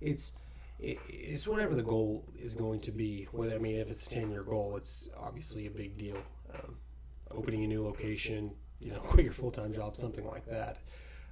[0.00, 0.32] it's
[0.80, 3.26] it, it's whatever the goal is going to be.
[3.32, 6.16] Whether I mean, if it's a ten year goal, it's obviously a big deal.
[6.54, 6.76] Um,
[7.32, 10.78] opening a new location, you know, quit your full time job, something like that.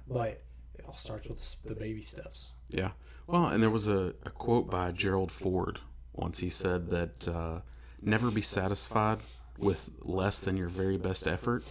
[0.09, 0.43] But
[0.77, 2.51] it all starts with the baby steps.
[2.69, 2.91] Yeah.
[3.27, 5.79] Well, and there was a, a quote by Gerald Ford
[6.13, 6.39] once.
[6.39, 7.61] He said that uh,
[8.01, 9.19] never be satisfied
[9.57, 11.63] with less than your very best effort.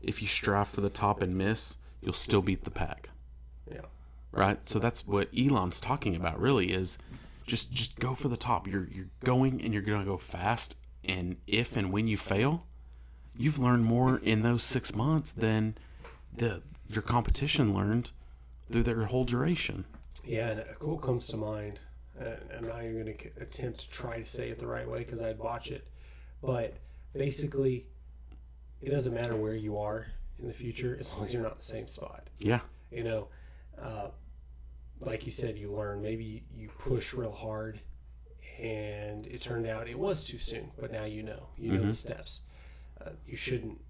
[0.00, 3.10] If you strive for the top and miss, you'll still beat the pack.
[3.70, 3.86] Yeah,
[4.32, 4.64] Right?
[4.66, 6.98] So that's what Elon's talking about, really, is
[7.46, 8.66] just just go for the top.
[8.66, 10.76] You're you're going and you're gonna go fast.
[11.04, 12.66] And if and when you fail,
[13.36, 15.76] you've learned more in those six months than
[16.32, 18.12] the your competition learned
[18.70, 19.84] through their whole duration.
[20.24, 21.80] Yeah, and a quote comes to mind.
[22.18, 24.98] And I'm not even going to attempt to try to say it the right way
[24.98, 25.88] because I'd botch it.
[26.42, 26.76] But
[27.14, 27.86] basically,
[28.80, 30.06] it doesn't matter where you are
[30.38, 32.28] in the future as long as you're not the same spot.
[32.38, 32.60] Yeah,
[32.90, 33.28] You know,
[33.80, 34.08] uh,
[35.00, 36.02] like you said, you learn.
[36.02, 37.80] Maybe you push real hard,
[38.60, 40.70] and it turned out it was too soon.
[40.78, 41.48] But now you know.
[41.56, 42.40] You know the steps.
[43.04, 43.80] Uh, you shouldn't.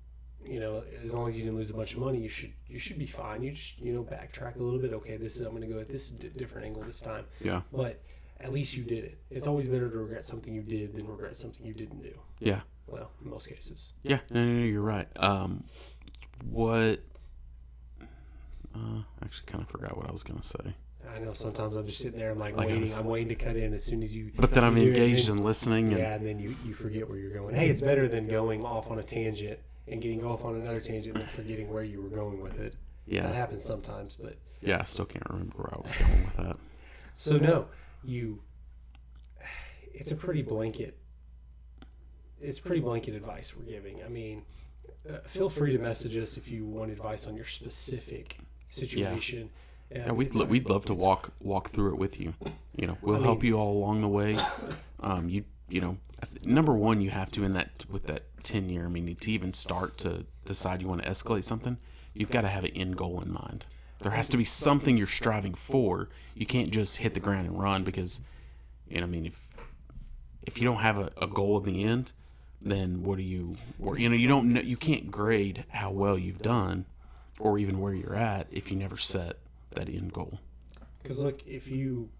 [0.44, 2.78] You know, as long as you didn't lose a bunch of money, you should you
[2.78, 3.42] should be fine.
[3.42, 4.92] You just you know backtrack a little bit.
[4.92, 7.24] Okay, this is I'm going to go at this d- different angle this time.
[7.40, 8.02] yeah, But
[8.40, 9.18] at least you did it.
[9.30, 12.12] It's always better to regret something you did than regret something you didn't do.
[12.40, 13.92] yeah, Well, in most cases.
[14.02, 14.18] yeah.
[14.32, 15.08] No, no, no you're right.
[15.16, 15.64] Um,
[16.44, 17.00] what?
[18.74, 18.78] Uh,
[19.20, 20.74] I actually, kind of forgot what I was gonna say.
[21.14, 22.30] I know sometimes I'm just sitting there.
[22.30, 22.90] I'm like Like waiting.
[22.96, 24.32] I'm waiting to cut in as soon as you.
[24.36, 26.54] But then I'm you do it, and engaged in listening, and Yeah, and then you,
[26.64, 27.54] you forget where you're going.
[27.54, 31.16] Hey, it's better than going off on a tangent and getting off on another tangent
[31.16, 32.74] and forgetting where you were going with it.
[33.06, 33.22] Yeah.
[33.22, 34.78] That happens sometimes, but yeah.
[34.78, 36.56] I still can't remember where I was going with that.
[37.14, 37.66] so no,
[38.04, 38.40] you.
[39.92, 40.96] It's a pretty blanket.
[42.40, 44.02] It's pretty blanket advice we're giving.
[44.04, 44.42] I mean,
[45.08, 49.50] uh, feel free to message us if you want advice on your specific situation.
[49.90, 52.32] Yeah, we'd, lo- we'd love to walk walk through it with you.
[52.74, 54.38] You know, we'll help you all along the way.
[55.00, 56.11] Um, you you know, I
[56.44, 58.84] number one, you have to in that with that ten year.
[58.86, 61.78] I mean, to even start to decide you want to escalate something,
[62.14, 63.66] you've got to have an end goal in mind.
[64.00, 66.08] There has to be something you're striving for.
[66.34, 68.20] You can't just hit the ground and run because,
[68.88, 69.48] you know, I mean, if
[70.42, 72.12] if you don't have a, a goal in the end,
[72.60, 73.56] then what do you?
[73.80, 74.60] Or you know, you don't know.
[74.60, 76.86] You can't grade how well you've done,
[77.38, 79.38] or even where you're at if you never set
[79.72, 80.40] that end goal.
[81.02, 82.10] Because look, if you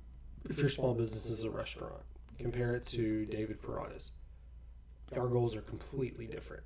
[0.48, 2.02] if your small business is a restaurant,
[2.42, 4.12] compare it to David Parada's.
[5.16, 6.64] Our goals are completely different.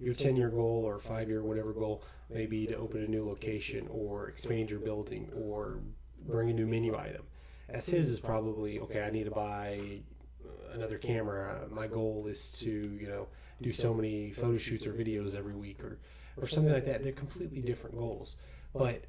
[0.00, 3.26] Your ten year goal or five year whatever goal may be to open a new
[3.26, 5.80] location or expand your building or
[6.26, 7.22] bring a new menu item.
[7.68, 9.04] As his is probably okay.
[9.04, 10.00] I need to buy
[10.44, 11.66] uh, another camera.
[11.70, 13.28] My goal is to you know
[13.62, 15.98] do so many photo shoots or videos every week or
[16.36, 17.02] or something like that.
[17.02, 18.36] They're completely different goals,
[18.74, 19.04] but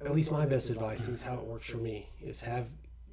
[0.00, 2.68] at least my best advice is how it works for me is have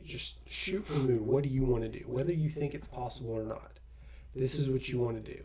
[0.05, 1.25] just shoot for the moon.
[1.25, 2.05] What do you want to do?
[2.07, 3.79] Whether you think it's possible or not,
[4.35, 5.43] this is what you want to do.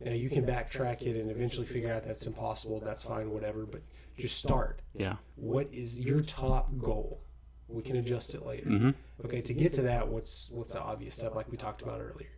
[0.00, 2.80] Now you can backtrack it and eventually figure out that's impossible.
[2.80, 3.64] That's fine, whatever.
[3.64, 3.82] But
[4.18, 4.80] just start.
[4.94, 5.16] Yeah.
[5.36, 7.20] What is your top goal?
[7.68, 8.68] We can adjust it later.
[8.68, 8.90] Mm-hmm.
[9.24, 12.28] Okay, to get to that, what's what's the obvious step like we talked about earlier?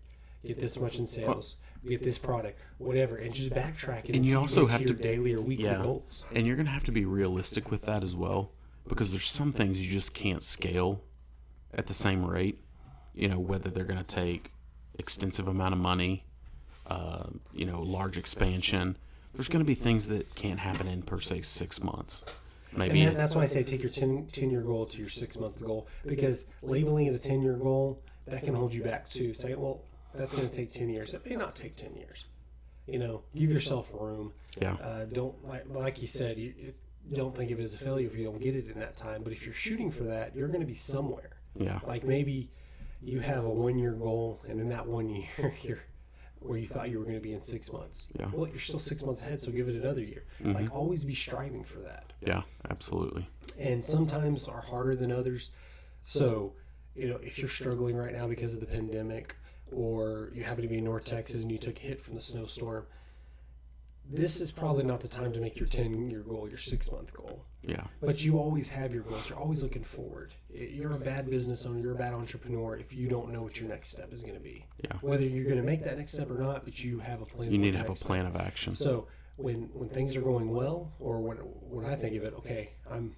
[0.44, 1.56] Get this much in sales.
[1.88, 4.16] Get this product, whatever, and just backtrack it.
[4.16, 5.82] And you also have your to- daily or weekly Yeah.
[5.82, 6.24] goals.
[6.32, 8.50] And you're going to have to be realistic with that as well
[8.88, 11.02] because there's some things you just can't scale
[11.76, 12.58] at the same rate.
[13.14, 14.52] You know, whether they're going to take
[14.98, 16.24] extensive amount of money,
[16.86, 18.96] uh, you know, large expansion.
[19.34, 22.24] There's going to be things that can't happen in per se six months.
[22.74, 25.38] Maybe And that's why I say take your 10, 10 year goal to your six
[25.38, 29.34] month goal because labeling it a 10 year goal, that can hold you back too.
[29.34, 29.82] Say, well,
[30.14, 31.14] that's going to take 10 years.
[31.14, 32.24] It may not take 10 years.
[32.86, 34.32] You know, give yourself room.
[34.60, 34.74] Yeah.
[34.74, 36.54] Uh, don't, like, like you said, you,
[37.12, 39.22] don't think of it as a failure if you don't get it in that time.
[39.22, 41.35] But if you're shooting for that, you're going to be somewhere.
[41.58, 42.50] Yeah, Like maybe
[43.02, 45.80] you have a one year goal, and in that one year, you're
[46.40, 48.06] where you thought you were going to be in six months.
[48.18, 48.28] Yeah.
[48.32, 50.24] Well, you're still six months ahead, so give it another year.
[50.40, 50.52] Mm-hmm.
[50.52, 53.28] Like always be striving for that yeah, absolutely.
[53.58, 55.50] and sometimes are harder than others.
[56.02, 56.54] So,
[56.94, 59.36] you know, if you're struggling right now because of the pandemic,
[59.72, 62.20] or you happen to be in North Texas and you took a hit from the
[62.20, 62.86] snowstorm,
[64.10, 67.12] this is probably not the time to make your 10 year goal your six month
[67.12, 67.44] goal.
[67.62, 69.28] Yeah, But you always have your goals.
[69.28, 70.32] You're always looking forward.
[70.48, 71.80] You're a bad business owner.
[71.80, 74.40] You're a bad entrepreneur if you don't know what your next step is going to
[74.40, 74.64] be.
[74.84, 74.92] Yeah.
[75.00, 77.50] Whether you're going to make that next step or not, but you have a plan.
[77.50, 78.06] you need to have a next step.
[78.06, 78.76] plan of action.
[78.76, 82.70] So when when things are going well, or when when I think of it, okay,
[82.88, 83.16] I'm,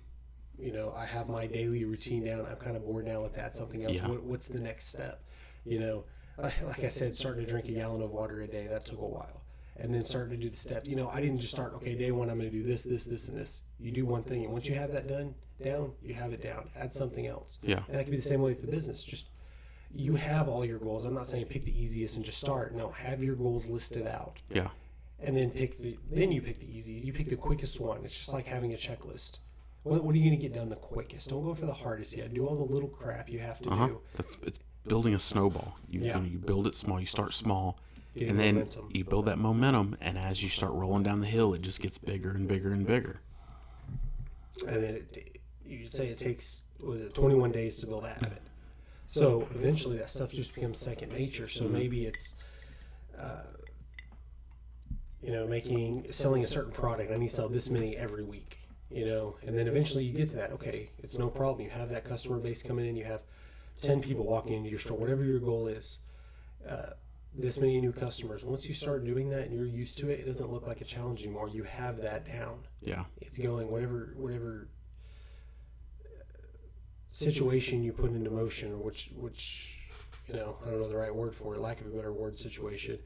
[0.58, 2.46] you know, I have my daily routine down.
[2.46, 3.20] I'm kind of bored now.
[3.20, 3.96] Let's add something else.
[3.96, 4.08] Yeah.
[4.08, 5.22] What, what's the next step?
[5.66, 6.04] You know,
[6.38, 9.06] like I said, starting to drink a gallon of water a day that took a
[9.06, 9.42] while,
[9.78, 10.88] and then starting to do the steps.
[10.88, 11.74] You know, I didn't just start.
[11.74, 13.62] Okay, day one, I'm going to do this, this, this, and this.
[13.78, 16.68] You do one thing, and once you have that done down, you have it down.
[16.76, 17.58] Add something else.
[17.62, 17.80] Yeah.
[17.88, 19.04] And that can be the same way with the business.
[19.04, 19.30] Just
[19.94, 21.04] you have all your goals.
[21.04, 22.74] I'm not saying pick the easiest and just start.
[22.74, 24.68] No, have your goals listed out Yeah,
[25.20, 28.16] and then pick the then you pick the easy you pick the quickest one it's
[28.16, 29.38] just like having a checklist
[29.82, 32.16] what, what are you going to get done the quickest don't go for the hardest
[32.16, 33.86] yet do all the little crap you have to uh huh.
[33.88, 35.76] do That's it's building a snowball.
[35.88, 36.16] You Yeah.
[36.16, 36.98] you, know, you build it small.
[36.98, 37.78] You start small,
[38.14, 38.88] Getting and then momentum.
[38.92, 39.96] you build that momentum.
[40.00, 42.86] And as you start rolling down the hill, it just gets bigger and bigger and
[42.86, 43.20] bigger.
[44.66, 48.42] and then it, you say it takes was it 21 days to build that habit.
[49.06, 51.48] So eventually that stuff just becomes second nature.
[51.48, 52.34] So maybe it's,
[53.18, 53.42] uh,
[55.22, 57.10] you know, making selling a certain product.
[57.10, 58.58] I need to sell this many every week.
[58.90, 60.52] You know, and then eventually you get to that.
[60.52, 61.60] Okay, it's no problem.
[61.62, 62.96] You have that customer base coming in.
[62.96, 63.20] You have
[63.82, 64.96] 10 people walking into your store.
[64.96, 65.98] Whatever your goal is.
[66.68, 66.90] Uh,
[67.38, 68.44] this many new customers.
[68.44, 70.84] Once you start doing that and you're used to it, it doesn't look like a
[70.84, 71.48] challenge anymore.
[71.48, 72.66] You have that down.
[72.82, 73.04] Yeah.
[73.18, 74.68] It's going whatever whatever
[77.10, 79.78] situation you put into motion, or which which
[80.26, 82.36] you know I don't know the right word for it, lack of a better word,
[82.36, 82.98] situation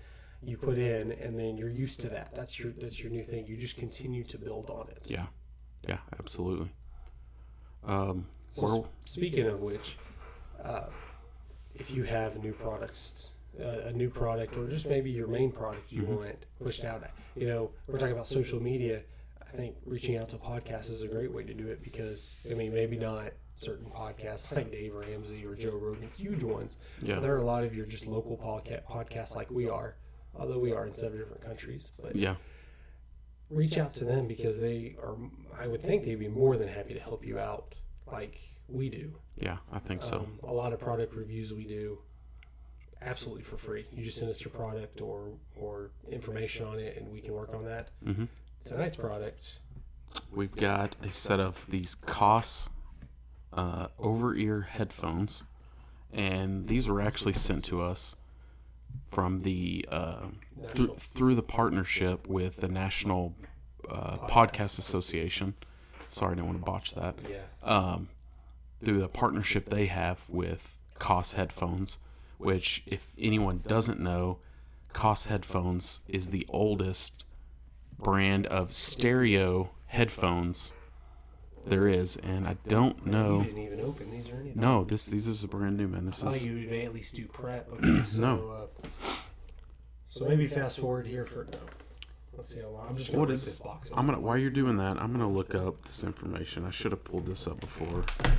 [0.45, 2.35] you put in, and then you're used to that.
[2.35, 3.47] That's your that's your new thing.
[3.47, 5.05] You just continue to build on it.
[5.07, 5.27] Yeah.
[5.87, 5.99] Yeah.
[6.19, 6.71] Absolutely.
[7.85, 9.97] Um, So speaking of which,
[10.63, 10.87] uh,
[11.75, 16.05] if you have new products, a new product, or just maybe your main product you
[16.05, 17.03] want pushed out,
[17.37, 19.03] you know, we're talking about social media.
[19.41, 22.55] I think reaching out to podcasts is a great way to do it because I
[22.55, 26.79] mean maybe not certain podcasts like Dave Ramsey or Joe Rogan, huge ones.
[27.03, 27.17] Yeah.
[27.17, 29.97] But there are a lot of your just local podca- podcasts like we are,
[30.35, 31.91] although we are in seven different countries.
[32.03, 32.37] But yeah.
[33.51, 35.17] reach out to them because they are.
[35.61, 37.75] I would think they'd be more than happy to help you out,
[38.11, 39.13] like we do.
[39.37, 39.59] Yeah.
[39.71, 40.21] I think so.
[40.21, 41.99] Um, a lot of product reviews we do
[43.05, 43.87] absolutely for free.
[43.93, 47.55] You just send us your product or or information on it, and we can work
[47.55, 47.91] on that.
[48.05, 48.29] Mhm.
[48.65, 49.59] Tonight's product,
[50.31, 52.69] We've got a set of these Koss
[53.53, 55.43] uh, over ear headphones,
[56.13, 58.17] and these were actually sent to us
[59.07, 60.27] from the uh,
[60.69, 63.35] through, through the partnership with the National
[63.89, 65.55] uh, Podcast Association.
[66.09, 67.15] Sorry, I didn't want to botch that.
[67.31, 68.09] yeah, Um,
[68.85, 71.99] through the partnership they have with Koss headphones,
[72.43, 74.39] which, if anyone doesn't know,
[74.93, 77.25] Koss headphones is the oldest
[77.99, 80.73] brand of stereo headphones
[81.65, 83.43] there is, and I don't you know.
[83.43, 84.61] didn't even open these or anything.
[84.61, 86.07] No, this these is a brand new man.
[86.07, 87.69] This I is you at least do prep.
[87.73, 88.51] Okay, so, No.
[88.51, 89.13] Uh,
[90.11, 91.59] so maybe fast forward here for no.
[92.35, 92.89] Let's see how long.
[92.89, 93.91] I'm just gonna What is- this box.
[93.95, 96.65] I'm gonna while you're doing that, I'm gonna look up this information.
[96.67, 98.03] I should have pulled this up before.
[98.25, 98.31] Yeah,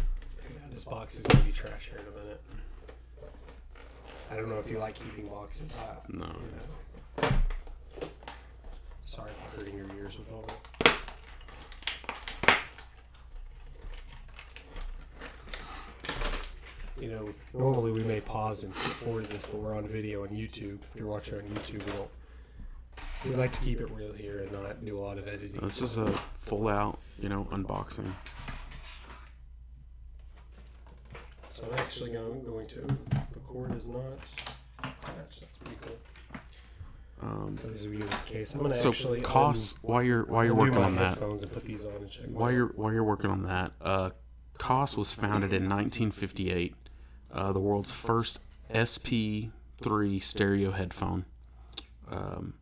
[0.71, 2.41] this box is gonna be trash here in a minute.
[4.33, 6.11] I don't know if you like keeping boxes hot.
[6.11, 6.25] No.
[6.25, 6.31] You
[7.21, 7.29] know.
[9.05, 10.57] Sorry for hurting your ears with all that.
[16.99, 20.29] You know, normally we may pause and skip forward this, but we're on video on
[20.29, 20.79] YouTube.
[20.81, 22.09] If you're watching on YouTube, we don't.
[23.25, 25.61] We like to keep it real here and not do a lot of editing.
[25.61, 26.07] This is a
[26.39, 28.11] full out, you know, unboxing.
[31.53, 32.97] So I'm actually going, going to.
[33.53, 34.01] The cord is not
[34.79, 35.41] attached.
[35.41, 35.97] That's pretty cool.
[37.21, 38.55] Um, So this will be in case.
[38.55, 41.09] I'm gonna so actually Koss while you're while you're working on that.
[41.19, 42.25] headphones and put these on and check.
[42.29, 44.09] while you're while you're working on that, uh,
[44.57, 46.75] Koss was founded in 1958.
[47.31, 48.39] Uh, the world's first
[48.73, 51.25] SP3 stereo headphone.
[52.09, 52.55] Um,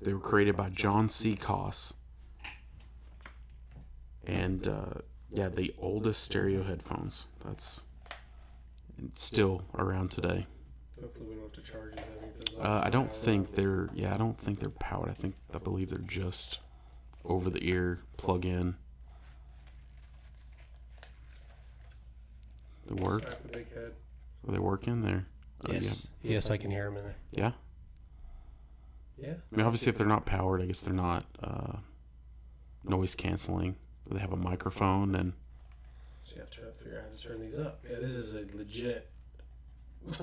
[0.00, 1.34] they were created by John C.
[1.34, 1.94] Koss.
[4.24, 5.00] And uh,
[5.32, 7.26] yeah, the oldest stereo headphones.
[7.44, 7.82] That's
[8.98, 10.46] it's still around today.
[11.00, 12.04] Hopefully we don't have to charge them.
[12.18, 15.10] I think this is Uh, I don't think they're yeah, I don't think they're powered.
[15.10, 16.60] I think I believe they're just
[17.24, 18.76] over the ear plug in.
[22.86, 23.22] They work.
[23.22, 23.92] Strap a big head.
[24.46, 25.26] Are they working there?
[25.64, 26.08] Uh, Yes.
[26.22, 27.14] Yes, I can hear them in there.
[27.30, 27.52] Yeah.
[29.16, 29.26] Yeah.
[29.28, 29.34] yeah.
[29.52, 31.76] I mean, obviously, if they're not powered, I guess they're not uh,
[32.84, 33.76] noise canceling.
[34.10, 35.32] They have a microphone and
[36.24, 37.84] So you have to figure out how to turn these up.
[37.88, 39.10] Yeah, this is a legit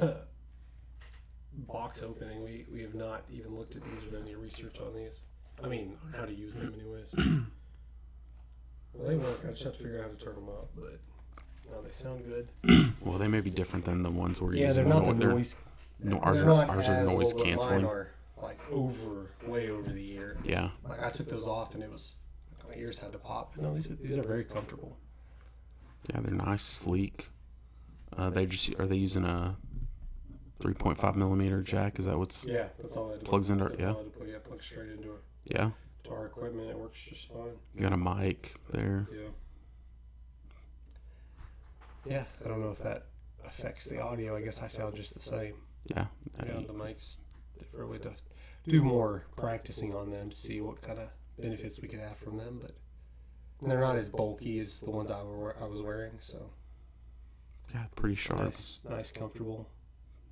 [1.68, 2.44] box opening.
[2.44, 5.22] We we have not even looked at these or done any research on these.
[5.64, 7.14] I mean, on how to use them, anyways.
[8.94, 9.42] well, they work.
[9.46, 11.00] I just have to figure out how to turn them up, but
[11.70, 12.94] no, they sound good.
[13.02, 14.90] well, they may be different than the ones we're Yeah, they're using.
[14.90, 15.56] not No- the they're- noise.
[16.02, 17.82] no, ours they're ours are noise well, canceling.
[17.82, 20.38] Mine are like over, way over the ear.
[20.46, 20.70] Yeah.
[20.88, 22.14] Like I took those off and it was
[22.70, 23.54] my ears had to pop.
[23.56, 24.96] But no, these are, these are very comfortable.
[26.08, 27.30] Yeah, they're nice, sleek.
[28.16, 29.56] Uh, they just are they using a
[30.60, 32.00] 3.5 millimeter jack?
[32.00, 32.46] Is that what's?
[32.46, 33.94] Yeah, that's all I Plugs into- that's yeah.
[33.94, 34.26] all to.
[34.28, 35.22] Yeah, plug straight into it.
[35.46, 35.72] Yeah,
[36.06, 37.58] To our equipment, it works just fine.
[37.76, 39.08] you got a mic there.
[39.12, 39.28] Yeah.
[42.06, 43.06] Yeah, I don't know if that
[43.46, 44.36] affects the audio.
[44.36, 45.56] I guess I sound just the same.
[45.86, 46.08] Yeah,
[46.46, 47.18] Yeah, I- the mics
[47.58, 47.90] different.
[47.90, 48.14] We to
[48.66, 52.38] do more practicing on them to see what kind of benefits we could have from
[52.38, 52.60] them.
[52.62, 52.76] But
[53.62, 56.14] they're not as bulky as the ones I were I was wearing.
[56.20, 56.50] So
[57.74, 58.44] yeah, pretty sharp.
[58.44, 59.68] nice, nice, comfortable.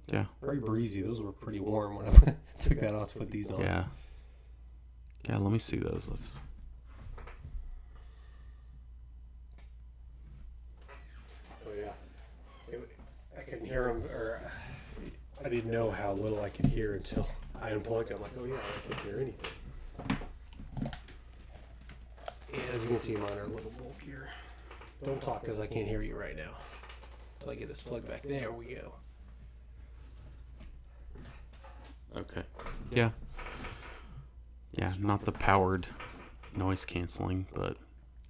[0.07, 1.01] Yeah, Very breezy.
[1.01, 2.11] Those were pretty warm when I
[2.59, 3.59] took that off to put these on.
[3.59, 3.84] yeah,
[5.28, 5.38] yeah.
[5.38, 6.07] Let me see those.
[6.09, 6.39] Let's.
[11.65, 11.91] Oh, yeah.
[12.71, 12.89] It,
[13.38, 14.39] I couldn't hear them, or
[15.43, 17.28] I didn't know how little I could hear until
[17.61, 18.11] I unplugged.
[18.11, 18.15] it.
[18.15, 19.51] I'm like, oh yeah, I can't hear anything.
[22.58, 24.28] Yeah, as you can see, mine are a little bulkier.
[25.05, 26.51] Don't talk because I can't hear you right now.
[27.39, 28.24] Until I get this plug back.
[28.24, 28.93] There we go.
[32.16, 32.43] Okay.
[32.91, 33.12] Yeah.
[34.72, 35.88] Yeah, not the powered
[36.55, 37.78] noise canceling, but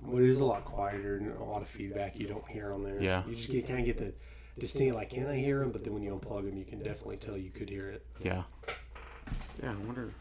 [0.02, 2.84] Well, it is a lot quieter and a lot of feedback you don't hear on
[2.84, 3.02] there.
[3.02, 3.24] Yeah.
[3.28, 4.14] You just get kind of get the
[4.60, 5.72] distinct, like, can I hear them?
[5.72, 8.06] But then when you unplug them, you can definitely tell you could hear it.
[8.24, 8.44] yeah.
[9.62, 10.12] Yeah, I wonder.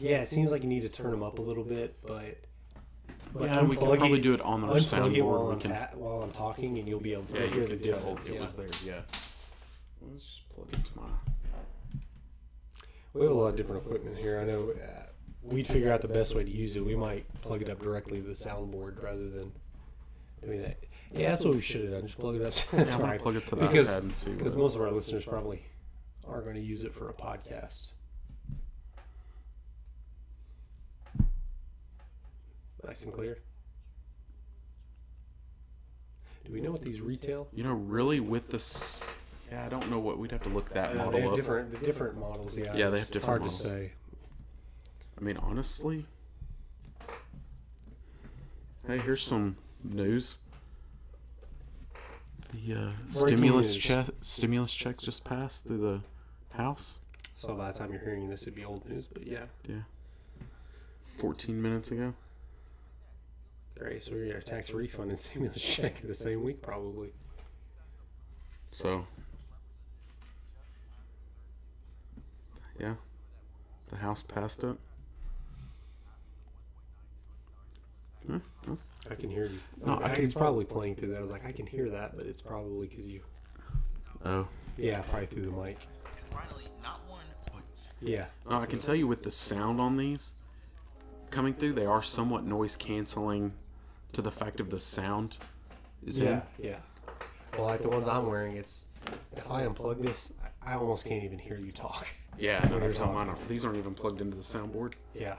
[0.00, 2.38] Yeah, it seems like you need to turn them up a little bit, but.
[3.32, 5.22] But Yeah, we unplug probably do it on our it soundboard.
[5.24, 7.76] while I'm, can- ta- while I'm talking, and you'll be able to Yeah, hear the
[7.76, 8.28] difference.
[8.28, 8.40] it yeah.
[8.40, 8.66] was there.
[8.84, 9.00] Yeah.
[10.02, 11.02] Let's just plug into my.
[13.14, 14.38] We have a lot of different equipment here.
[14.40, 15.06] I know uh,
[15.42, 16.84] we'd figure out the best way to use it.
[16.84, 19.52] We might plug it up directly to the soundboard rather than
[20.44, 20.78] doing that.
[21.12, 22.02] Yeah, that's what we should have done.
[22.06, 22.52] Just plug it up.
[22.70, 23.20] That's gonna right.
[23.20, 25.60] plug it to the because iPad and see because most of our listeners probably
[26.28, 27.90] are going to use it for a podcast.
[32.86, 33.38] Nice and clear.
[36.44, 37.48] Do we know what these retail?
[37.52, 39.18] You know, really with this.
[39.50, 41.30] Yeah, I don't know what we'd have to look that I know, model they have
[41.30, 41.36] up.
[41.36, 42.56] different the different models.
[42.56, 43.62] Yeah, Yeah, they it's have different models.
[43.62, 43.82] hard models.
[43.82, 43.92] to say.
[45.18, 46.06] I mean, honestly.
[48.86, 50.38] Hey, here's some news.
[52.66, 53.84] The uh, stimulus news.
[53.84, 56.00] check stimulus checks just passed through the
[56.56, 56.98] House.
[57.36, 59.06] So by the time you're hearing this, it'd be old news.
[59.06, 59.76] But yeah, Yeah.
[61.18, 62.12] 14 minutes ago.
[63.80, 64.04] Great.
[64.04, 67.12] So we're get a tax refund and stimulus check in the same week, probably.
[68.72, 69.06] So.
[72.78, 72.94] Yeah.
[73.88, 74.76] The House passed it.
[78.26, 78.74] Hmm, hmm.
[79.10, 79.58] I can hear you.
[79.84, 81.18] No, I, I can- it's probably playing through that.
[81.18, 83.22] I was like, I can hear that, but it's probably because you.
[84.24, 84.46] Oh.
[84.76, 85.78] Yeah, probably through the mic.
[86.30, 87.62] Finally, not one, but
[88.00, 88.26] Yeah.
[88.48, 90.34] No, I can tell you with the sound on these
[91.30, 93.52] coming through, they are somewhat noise canceling
[94.12, 95.36] to the fact of the sound
[96.04, 96.42] is Yeah.
[96.58, 96.66] in.
[96.66, 96.76] Yeah.
[97.56, 98.86] Well, like the ones I'm wearing, it's
[99.36, 102.06] if I unplug this, I I almost can't even hear you talk.
[102.38, 103.36] Yeah, no, When that's you're how mine are.
[103.48, 104.92] These aren't even plugged into the soundboard.
[105.14, 105.36] Yeah.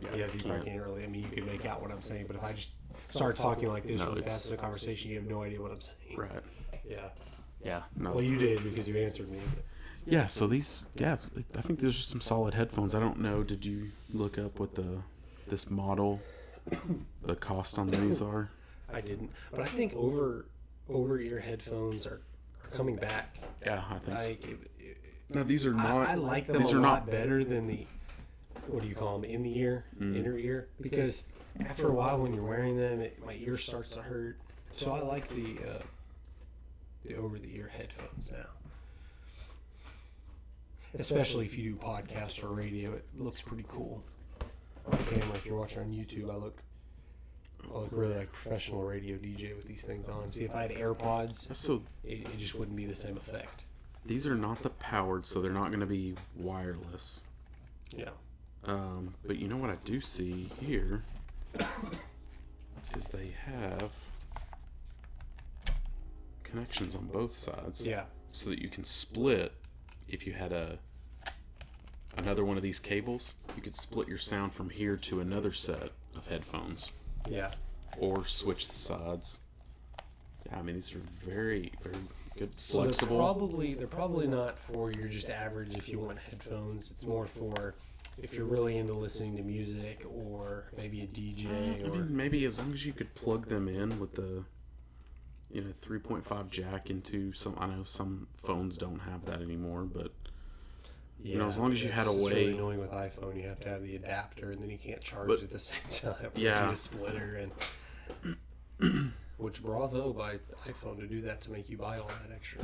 [0.00, 0.64] Yeah, Yeah, you you can't.
[0.64, 1.04] can't really.
[1.04, 2.70] I mean, you can make out what I'm saying, but if I just
[3.10, 5.60] start talking like this No, really it's- fast in a conversation, you have no idea
[5.60, 6.16] what I'm saying.
[6.16, 6.30] Right.
[6.88, 7.08] Yeah.
[7.62, 7.82] Yeah.
[7.96, 8.12] No.
[8.12, 9.38] Well, you did because you answered me.
[10.06, 10.26] yeah.
[10.26, 11.16] So these, yeah,
[11.56, 12.94] I think there's just some solid headphones.
[12.94, 13.42] I don't know.
[13.42, 15.02] Did you look up what the
[15.46, 16.20] this model,
[17.22, 18.48] the cost on these are?
[18.92, 20.46] I didn't, but I think over
[20.88, 22.20] over ear headphones are,
[22.62, 23.36] are coming back.
[23.64, 24.26] Yeah, I think so.
[24.28, 24.40] It-
[24.78, 24.96] it-
[25.34, 26.06] No, these are not.
[26.08, 27.86] I, I like them These a are lot not better than the
[28.66, 30.16] what do you call them in the ear, Mm.
[30.16, 31.22] inner ear, because
[31.60, 34.38] after a while when you're wearing them, it, my ear starts to hurt.
[34.72, 35.82] So I like the uh,
[37.04, 38.46] the over the ear headphones now.
[40.98, 44.02] Especially if you do podcasts or radio, it looks pretty cool.
[44.86, 46.62] On camera, if you're watching on YouTube, I look
[47.72, 50.30] I look really like a professional radio DJ with these things on.
[50.30, 53.64] See, if I had AirPods, So it, it just wouldn't be the same effect.
[54.04, 57.24] these are not the powered, so they're not going to be wireless.
[57.96, 58.10] Yeah.
[58.64, 61.02] Um, but you know what I do see here
[62.96, 63.90] is they have
[66.42, 67.86] connections on both sides.
[67.86, 68.04] Yeah.
[68.28, 69.52] So that you can split
[70.08, 70.78] if you had a
[72.16, 75.90] another one of these cables, you could split your sound from here to another set
[76.16, 76.92] of headphones
[77.28, 77.52] Yeah.
[77.98, 79.40] or switch the sides.
[80.46, 81.96] Yeah, I mean these are very very
[82.36, 83.16] good So they're flexible.
[83.18, 86.90] probably they're probably not for your just average if you want headphones.
[86.90, 87.74] It's more for
[88.22, 92.16] if you're really into listening to music or maybe a DJ uh, I or mean,
[92.16, 94.44] maybe as long as you could plug them in with the,
[95.50, 97.56] you know, 3.5 jack into some.
[97.58, 100.12] I know some phones don't have that anymore, but
[101.32, 103.48] yeah, know, as long as you had a it's really way- annoying with iPhone, you
[103.48, 106.30] have to have the adapter and then you can't charge But- at the same time.
[106.36, 106.60] Yeah.
[106.60, 107.48] you need a splitter
[108.84, 112.60] and which bravo by iPhone to do that to make you buy all that extra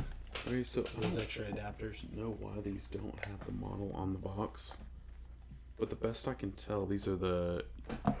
[0.47, 1.95] okay, so those extra adapters.
[2.15, 4.77] know why these don't have the model on the box,
[5.77, 7.65] but the best I can tell, these are the
[8.05, 8.11] uh,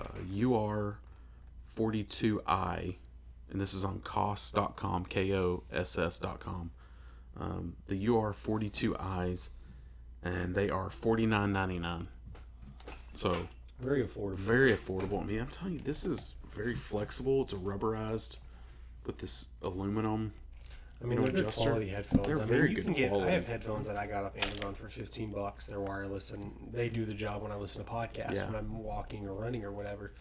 [1.77, 2.95] UR42i,
[3.49, 6.71] and this is on koss.com, K O S S.com.
[7.39, 9.49] Um, the UR42i's,
[10.23, 12.07] and they are $49.99.
[13.13, 13.47] So
[13.79, 14.35] Very affordable.
[14.35, 15.21] very affordable.
[15.21, 17.41] I mean, I'm telling you, this is very flexible.
[17.43, 18.37] It's a rubberized
[19.05, 20.33] with this aluminum.
[21.03, 22.27] I mean, they're good quality headphones.
[22.27, 23.31] They're I mean, very you good can get, quality.
[23.31, 25.65] I have headphones that I got off Amazon for 15 bucks.
[25.65, 28.45] They're wireless and they do the job when I listen to podcasts, Yeah.
[28.45, 30.13] when I'm walking or running or whatever.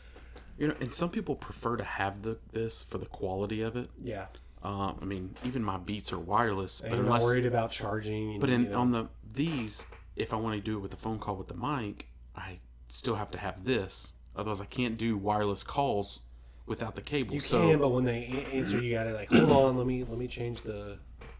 [0.57, 3.91] You know, and some people prefer to have the this for the quality of it.
[3.99, 4.27] Yeah.
[4.63, 8.39] Uh, I mean, even my Beats are wireless, but you're not unless worried about charging.
[8.41, 9.87] But in you know, on the these,
[10.17, 12.07] if I want to do it with the phone call with the mic,
[12.37, 12.59] I
[12.89, 14.13] still have to have this.
[14.37, 16.21] Otherwise, I can't do wireless calls
[16.67, 17.35] without the cable.
[17.35, 19.77] you so can, but when they a- answer, you gotta like hold on.
[19.79, 20.99] Let me let me change the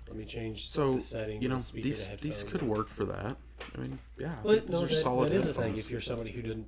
[0.09, 1.41] let me change so the setting.
[1.43, 3.37] you know the these to these could work for that.
[3.75, 5.77] I mean, yeah, these no, are that, solid that is a thing.
[5.77, 6.67] If you're somebody who didn't,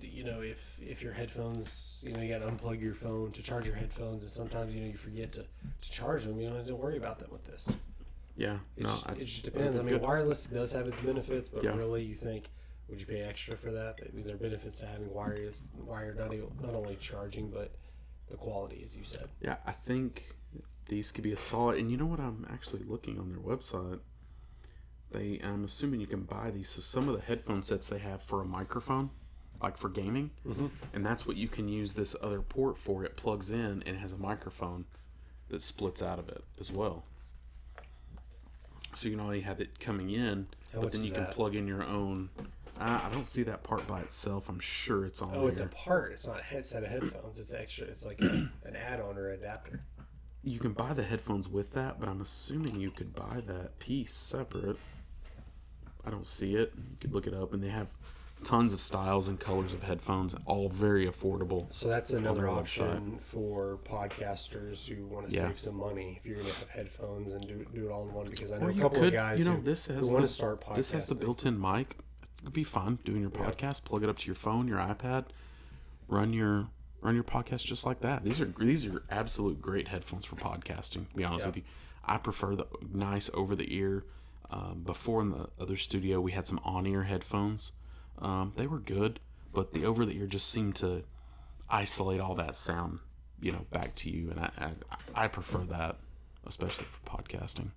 [0.00, 3.42] you know, if if your headphones, you know, you got to unplug your phone to
[3.42, 6.38] charge your headphones, and sometimes you know you forget to, to charge them.
[6.38, 7.68] You know, don't have to worry about them with this.
[8.36, 9.78] yeah, It, no, just, I, it just depends.
[9.78, 10.02] I mean, good.
[10.02, 11.76] wireless does have its benefits, but Yeah.
[11.76, 12.50] really, you think
[12.88, 13.96] would you pay extra for that?
[14.02, 17.72] I mean, there are benefits to having wireless, wired not even, not only charging but
[18.30, 19.28] the quality, as you said.
[19.40, 20.34] Yeah, I think
[20.88, 21.78] these could be a solid.
[21.78, 22.20] And you know what?
[22.20, 24.00] I'm actually looking on their website.
[25.10, 26.68] They, and I'm assuming you can buy these.
[26.70, 29.10] So some of the headphone sets they have for a microphone,
[29.60, 30.66] like for gaming, mm-hmm.
[30.92, 33.04] and that's what you can use this other port for.
[33.04, 34.84] It plugs in and has a microphone
[35.48, 37.04] that splits out of it as well.
[38.94, 41.32] So you can only have it coming in, How but then you can that?
[41.32, 42.30] plug in your own.
[42.78, 44.48] I, I don't see that part by itself.
[44.48, 46.12] I'm sure it's on Oh, it's a part.
[46.12, 47.38] It's not a headset of headphones.
[47.38, 47.86] It's extra.
[47.86, 48.24] It's like a,
[48.64, 49.82] an add-on or adapter.
[50.42, 54.14] You can buy the headphones with that, but I'm assuming you could buy that piece
[54.14, 54.78] separate.
[56.04, 56.72] I don't see it.
[56.76, 57.88] You could look it up, and they have
[58.44, 61.72] tons of styles and colors of headphones, all very affordable.
[61.72, 65.48] So that's another option for podcasters who want to Yeah.
[65.48, 66.16] save some money.
[66.20, 68.58] If you're going to have headphones and do, do it all in one, because I
[68.58, 70.60] know Or a couple could, of guys you know, who, this who want to start
[70.60, 70.74] podcasting.
[70.76, 71.96] This has the built-in mic.
[72.42, 73.50] It'd be fun doing your Yeah.
[73.50, 73.84] podcast.
[73.84, 75.26] Plug it up to your phone, your iPad,
[76.06, 76.68] run your
[77.00, 78.24] run your podcast just like that.
[78.24, 81.08] These are these are absolute great headphones for podcasting.
[81.10, 81.46] To be honest Yeah.
[81.48, 81.62] with you,
[82.04, 84.04] I prefer the nice over the ear.
[84.50, 87.72] Um, before in the other studio, we had some on ear headphones.
[88.20, 89.20] Um, they were good,
[89.52, 91.04] but the over the ear just seemed to
[91.70, 92.98] isolate all that sound,
[93.40, 95.96] you know, back to you, and I I, I prefer that,
[96.46, 97.70] especially for podcasting.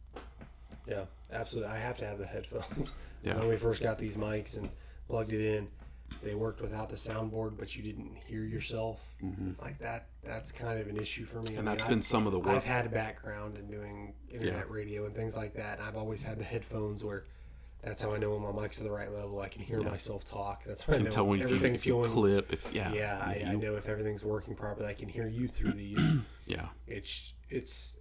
[0.88, 1.72] Yeah, absolutely.
[1.72, 2.92] I have to have the headphones.
[3.24, 3.38] Yeah.
[3.38, 4.68] When we first got these mics and
[5.08, 5.68] plugged it in,
[6.24, 9.14] they worked without the soundboard, but you didn't hear yourself
[9.62, 10.08] like that.
[10.24, 11.50] That's kind of an issue for me.
[11.50, 11.58] I Mm-hmm.
[11.60, 12.48] And mean, that's I- been some of the work.
[12.56, 16.24] I've had a background in doing internet radio and things like that, and I've always
[16.24, 17.26] had the headphones where.
[17.84, 19.40] That's how I know when my mic's at the right level.
[19.42, 20.64] I can hear myself talk.
[20.66, 22.12] That's when I can know tell when if you, everything's if you going.
[22.12, 24.88] clip if yeah yeah, I, I know if everything's working properly.
[24.88, 26.14] I can hear you through these.
[26.46, 27.96] yeah it's it's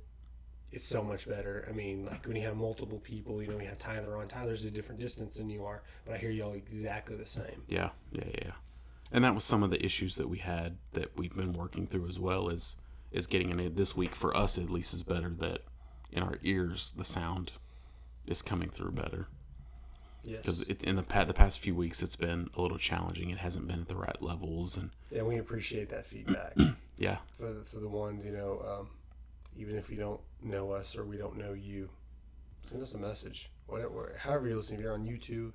[0.72, 1.66] it's so much better.
[1.68, 4.28] I mean, like when you have multiple people, you know, we have Tyler on.
[4.28, 7.62] Tyler's a different distance than you are, but I hear y'all exactly the same.
[7.68, 8.52] yeah yeah yeah yeah.
[9.12, 12.06] and that was some of the issues that we had that we've been working through
[12.06, 12.76] as well is
[13.10, 15.62] is getting in this week for us at least is better that
[16.12, 17.52] in our ears the sound
[18.26, 19.26] is coming through better
[20.22, 23.30] Yes, because it, in the pa- the past few weeks it's been a little challenging
[23.30, 26.52] it hasn't been at the right levels and and we appreciate that feedback
[26.98, 28.62] yeah for the, for the ones you know.
[28.80, 28.88] Um,
[29.56, 31.88] even if you don't know us or we don't know you,
[32.62, 33.50] send us a message.
[33.66, 35.52] Whatever, however you're listening, if you're on YouTube,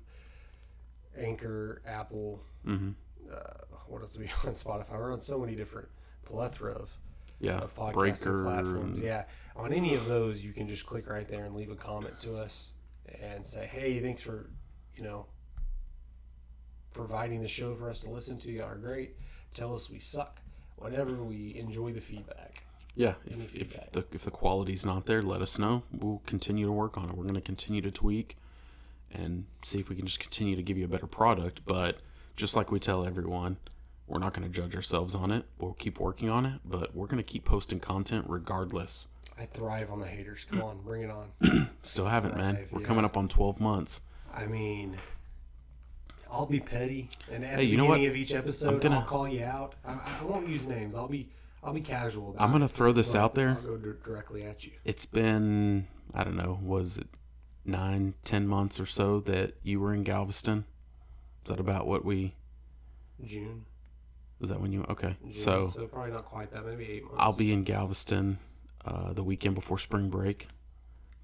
[1.18, 2.90] Anchor, Apple, hmm
[3.32, 3.40] uh,
[3.88, 4.92] what else do we on Spotify?
[4.92, 5.88] We're on so many different
[6.24, 6.96] plethora of
[7.40, 8.98] yeah of podcasting breaker platforms.
[8.98, 9.24] and- Yeah,
[9.56, 12.36] on any of those, you can just click right there and leave a comment to
[12.36, 12.68] us
[13.22, 14.50] and say, "Hey, thanks for
[14.94, 15.26] you know
[16.96, 18.50] providing the show for us to listen to.
[18.50, 19.16] You are great.
[19.54, 20.40] Tell us we suck.
[20.76, 21.22] Whatever.
[21.22, 22.64] We enjoy the feedback.
[22.94, 25.82] Yeah, if, if the if the quality's not there, let us know.
[25.92, 27.16] We'll continue to work on it.
[27.16, 28.38] We're going to continue to tweak
[29.12, 31.60] and see if we can just continue to give you a better product.
[31.66, 31.98] But
[32.36, 33.58] just like we tell everyone,
[34.06, 35.44] we're not going to judge ourselves on it.
[35.58, 39.08] We'll keep working on it, but we're going to keep posting content regardless.
[39.38, 40.46] I thrive on the haters.
[40.50, 41.68] Come on, bring it on.
[41.82, 42.66] Still haven't, man.
[42.70, 42.86] We're yeah.
[42.86, 44.00] coming up on 12 months.
[44.34, 44.96] I mean."
[46.28, 48.00] I'll be petty, and at Hey, the beginning what?
[48.00, 49.74] of each episode, I'm gonna- I'll call you out.
[49.84, 50.94] I, I won't use names.
[50.96, 51.28] I'll be,
[51.62, 52.30] I'll be casual.
[52.30, 53.50] About I'm going to it, throw this out there.
[53.50, 54.72] I'll go directly at you.
[54.84, 57.06] It's been, I don't know, was it
[57.64, 60.64] nine, ten months or so that you were in Galveston?
[61.44, 62.34] Is that about what we,
[63.24, 63.64] June.
[64.40, 65.16] was that when you, okay.
[65.22, 65.66] June, So.
[65.68, 66.66] so probably not quite that.
[66.66, 67.18] Maybe eight months.
[67.20, 68.38] I'll be in Galveston
[68.86, 70.48] uh, the weekend before spring break,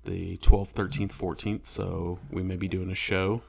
[0.05, 1.67] the 12th, 13th, 14th.
[1.67, 3.43] So we may be doing a show.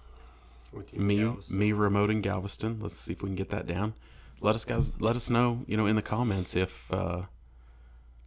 [0.71, 1.57] with you Me, Galveston.
[1.59, 2.79] me, remote in Galveston.
[2.79, 3.93] Let's see if we can get that down.
[4.41, 7.23] Let us guys, let us know, you know, in the comments if uh,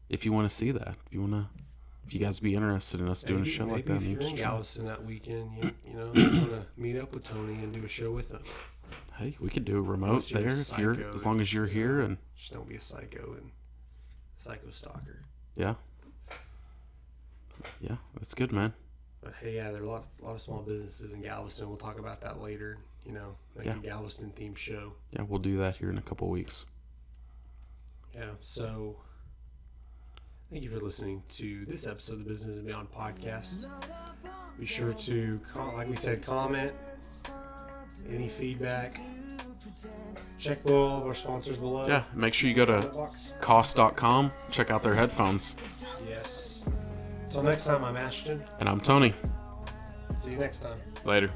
[0.08, 0.96] if you want to see that.
[1.06, 1.46] If you want to,
[2.06, 3.96] if you guys be interested in us doing a Maybe- show like that.
[3.96, 7.12] If in you're in Galveston that weekend, you, you know, you want to meet up
[7.12, 8.40] with Tony and do a show with him.
[9.18, 11.66] Hey, we could do a remote you're a there if you're as long as you're
[11.66, 13.50] here and Just don't be a psycho and
[14.36, 15.24] psycho stalker.
[15.56, 15.74] Yeah,
[17.80, 18.72] yeah, that's good, man.
[19.22, 21.68] But hey, yeah, there are a lot, a lot of small businesses in Galveston.
[21.68, 22.78] We'll talk about that later.
[23.04, 23.74] You know, make Yeah.
[23.76, 24.92] a Galveston themed show.
[25.12, 26.64] Yeah, we'll do that here in a couple weeks.
[28.14, 28.30] Yeah.
[28.40, 28.96] So
[30.48, 33.66] Thank you for listening to this episode of the Business and Beyond podcast.
[34.60, 35.40] Be sure to,
[35.74, 36.72] like we said, comment,
[38.08, 38.96] any feedback.
[40.38, 41.86] Check all of our sponsors below.
[41.86, 42.80] Yeah, make sure you go to
[43.40, 45.56] koss.com, check out their headphones.
[46.08, 46.62] Yes.
[47.24, 48.42] Until next time, I'm Ashton.
[48.60, 49.14] And I'm Tony.
[50.18, 50.78] See you next time.
[51.04, 51.30] Later.